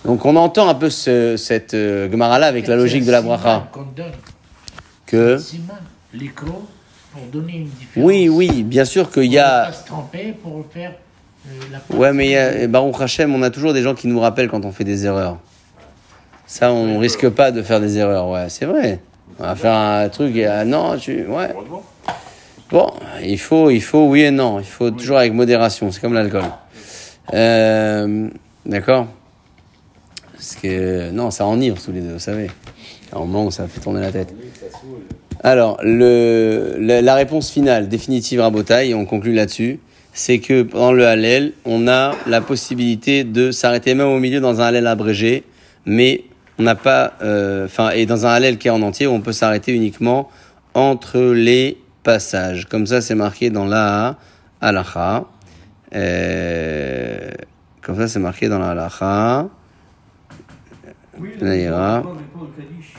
[0.06, 3.70] Donc on entend un peu ce- cette euh, Gemara-là avec la logique de la bracha.
[5.06, 5.38] Que.
[5.38, 5.76] Siman,
[6.14, 6.62] l'écran,
[7.12, 8.08] pour donner une différence.
[8.08, 9.66] Oui, oui, bien sûr qu'il y On ne a.
[9.68, 10.94] pas se tromper pour faire
[11.48, 14.08] euh, la Ouais, mais il y a, Baruch Hashem, on a toujours des gens qui
[14.08, 15.38] nous rappellent quand on fait des erreurs.
[16.48, 19.00] Ça, on risque pas de faire des erreurs, ouais, c'est vrai.
[19.40, 21.50] On va faire un truc et ah, non, tu, ouais.
[22.70, 22.92] Bon,
[23.24, 24.60] il faut, il faut, oui et non.
[24.60, 25.92] Il faut toujours avec modération.
[25.92, 26.44] C'est comme l'alcool.
[27.34, 28.30] Euh,
[28.66, 29.08] D'accord.
[30.34, 32.50] Parce que non, ça enivre tous les deux, vous savez.
[33.12, 34.34] À un moment où ça fait tourner la tête.
[35.44, 39.80] Alors, le, la, la réponse finale, définitive à et on conclut là-dessus,
[40.14, 44.62] c'est que pendant le Hallel, on a la possibilité de s'arrêter même au milieu dans
[44.62, 45.44] un Hallel abrégé,
[45.86, 46.26] mais
[46.60, 49.32] on n'a pas, euh, enfin, et dans un Hallel qui est en entier, on peut
[49.32, 50.30] s'arrêter uniquement
[50.76, 52.68] entre les passages.
[52.68, 54.18] Comme ça, c'est marqué dans la
[54.60, 55.26] halacha.
[55.96, 57.32] Euh,
[57.82, 59.48] comme ça, c'est marqué dans la halacha.
[61.20, 61.98] Oui, Là, il y aura.
[61.98, 62.94] le temps de Kaddish.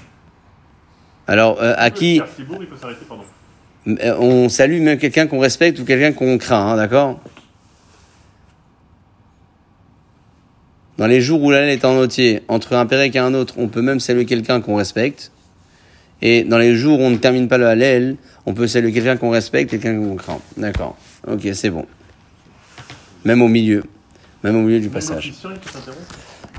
[1.33, 2.77] Alors, euh, à qui il peut
[3.09, 3.25] pardon.
[3.89, 7.23] Euh, on salue même quelqu'un qu'on respecte ou quelqu'un qu'on craint, hein, d'accord
[10.99, 13.69] Dans les jours où l'année est en entier, entre un pérec et un autre, on
[13.69, 15.33] peut même saluer quelqu'un qu'on respecte.
[16.21, 19.17] Et dans les jours où on ne termine pas le Hallel, on peut saluer quelqu'un
[19.17, 20.39] qu'on respecte, quelqu'un qu'on craint.
[20.59, 20.99] D'accord.
[21.27, 21.87] Ok, c'est bon.
[23.25, 23.85] Même au milieu.
[24.45, 25.33] Même au milieu du Même passage.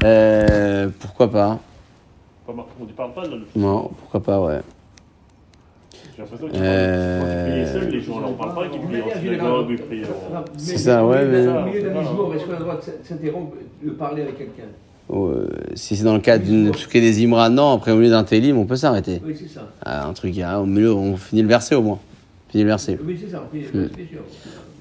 [0.03, 1.61] Euh, pourquoi pas
[2.47, 3.41] On ne parle pas de.
[3.55, 4.59] Non, pourquoi pas, ouais.
[6.15, 9.17] J'ai l'impression qu'ils Euh, seuls, les gens, on leur parle pas qu'ils prient en manière
[9.19, 10.03] synagogue, ils générale, prient
[10.35, 10.43] en...
[10.57, 13.55] C'est ça, ouais, mais- au milieu d'un discours, est-ce qu'on a le droit de s'interrompre,
[13.83, 14.63] de parler avec quelqu'un?
[15.11, 18.23] Euh, si c'est dans le cadre d'une truc des Imra, non, après au milieu d'un
[18.23, 19.21] télim, on peut s'arrêter.
[19.25, 19.67] Oui, c'est ça.
[19.83, 21.99] Ah, un truc, ah, au milieu, on finit le verset au moins.
[22.54, 22.99] On finit le verset.
[23.04, 23.43] Oui, c'est ça.
[23.72, 23.89] Sûr.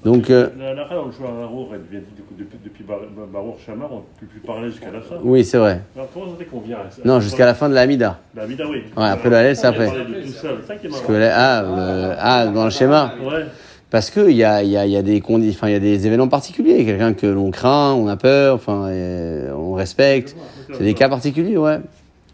[0.05, 2.99] Donc, euh, La la dans le choix à Arour, elle vient depuis, depuis, depuis Bar-
[3.31, 5.15] Barour Chamar, on ne peut plus parler jusqu'à la fin.
[5.23, 5.81] oui, c'est vrai.
[5.95, 8.19] Alors, comment ça fait qu'on vient Non, jusqu'à la fin de la Mida.
[8.35, 8.83] La Mida, oui.
[8.95, 9.87] Ouais, après le Hallel, c'est On après.
[9.87, 13.15] de Parce que là, ah, le- ah, dans le schéma.
[13.19, 13.45] Ouais.
[13.89, 15.73] Parce que il y a, il y, a, il y, a des condi- enfin, il
[15.73, 16.85] y a des événements particuliers.
[16.85, 20.35] Quelqu'un que l'on craint, on a peur, enfin, et on respecte.
[20.73, 21.79] C'est des cas particuliers, ouais.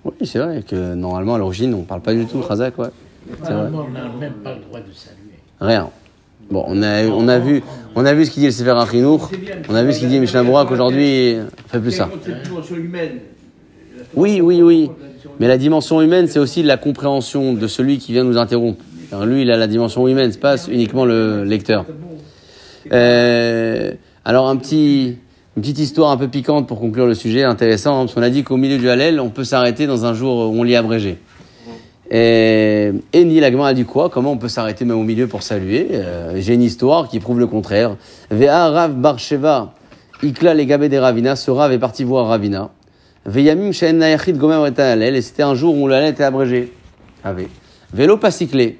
[0.03, 2.87] Oui, c'est vrai que normalement, à l'origine, on parle pas du tout, Khazak, ouais.
[3.43, 3.69] C'est vrai.
[3.69, 5.18] Normalement, on n'a même pas le droit de saluer.
[5.59, 5.89] Rien.
[6.49, 7.61] Bon, on a, on a vu,
[7.95, 9.29] on a vu ce qu'il dit le Sefer Achinour.
[9.69, 11.35] On a vu ce qu'il dit Mishnah Bura qu'aujourd'hui,
[11.67, 12.09] fait plus ça.
[14.15, 14.89] Oui, oui, oui.
[15.39, 18.83] Mais la dimension humaine, c'est aussi la compréhension de celui qui vient nous interrompre.
[19.25, 21.85] Lui, il a la dimension humaine, c'est pas uniquement le lecteur.
[22.91, 23.91] Euh,
[24.25, 25.17] alors un petit,
[25.55, 28.29] une petite histoire un peu piquante pour conclure le sujet, intéressant, hein, parce qu'on a
[28.29, 31.17] dit qu'au milieu du Hallel, on peut s'arrêter dans un jour où on lit abrégé.
[32.11, 34.09] Et, et Ni Lagman a dit quoi?
[34.09, 35.89] Comment on peut s'arrêter même au milieu pour saluer?
[35.91, 37.97] Euh, J'ai une histoire qui prouve le contraire.
[38.31, 39.73] Vea Rav Barsheva,
[40.23, 42.71] Ikla les des Ravina, ce Rav est parti voir Ravina.
[43.25, 46.73] Veyamim Nayachid Gomer et c'était un jour où Hallel était abrégé.
[47.93, 48.79] Vélo pas cyclé.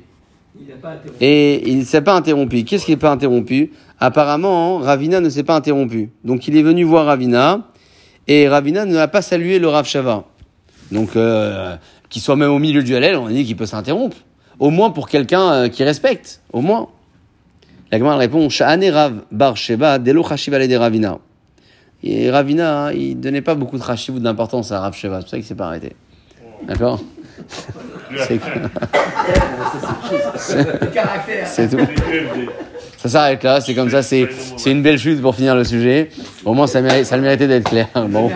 [1.21, 2.63] Et il ne s'est pas interrompu.
[2.63, 3.71] Qu'est-ce qui n'est pas interrompu?
[3.99, 6.09] Apparemment, Ravina ne s'est pas interrompu.
[6.23, 7.67] Donc il est venu voir Ravina,
[8.27, 10.23] et Ravina ne a pas salué le Rav Shava.
[10.91, 11.75] Donc, euh,
[12.09, 14.17] qu'il soit même au milieu du Hallel, on a dit qu'il peut s'interrompre.
[14.59, 16.41] Au moins pour quelqu'un euh, qui respecte.
[16.51, 16.89] Au moins.
[17.91, 21.19] La Gemara répond Sha'ane Rav Bar Sheba Delo de Ravina.
[22.03, 25.17] Et Ravina, hein, il donnait pas beaucoup de Chashiv ou d'importance à Rav Sheva.
[25.17, 25.95] C'est pour ça qu'il s'est pas arrêté.
[26.67, 27.01] D'accord
[30.35, 31.47] C'est Le caractère.
[31.47, 31.77] c'est tout.
[33.01, 34.27] Ça s'arrête là, c'est comme ça, c'est
[34.65, 36.09] une belle chute pour finir le sujet.
[36.43, 37.87] Au moins, ça, mérite, ça le méritait d'être clair.
[37.93, 38.29] C'est Bon.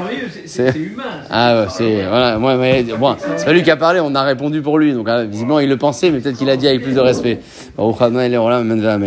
[0.45, 1.03] c'est- humain.
[1.29, 4.21] Ah ouais, c'est voilà, moi, mais, bon, c'est pas lui qui a parlé, on a
[4.23, 4.93] répondu pour lui.
[4.93, 7.39] Donc, ah, visiblement, il le pensait, mais peut-être qu'il a dit avec plus de respect.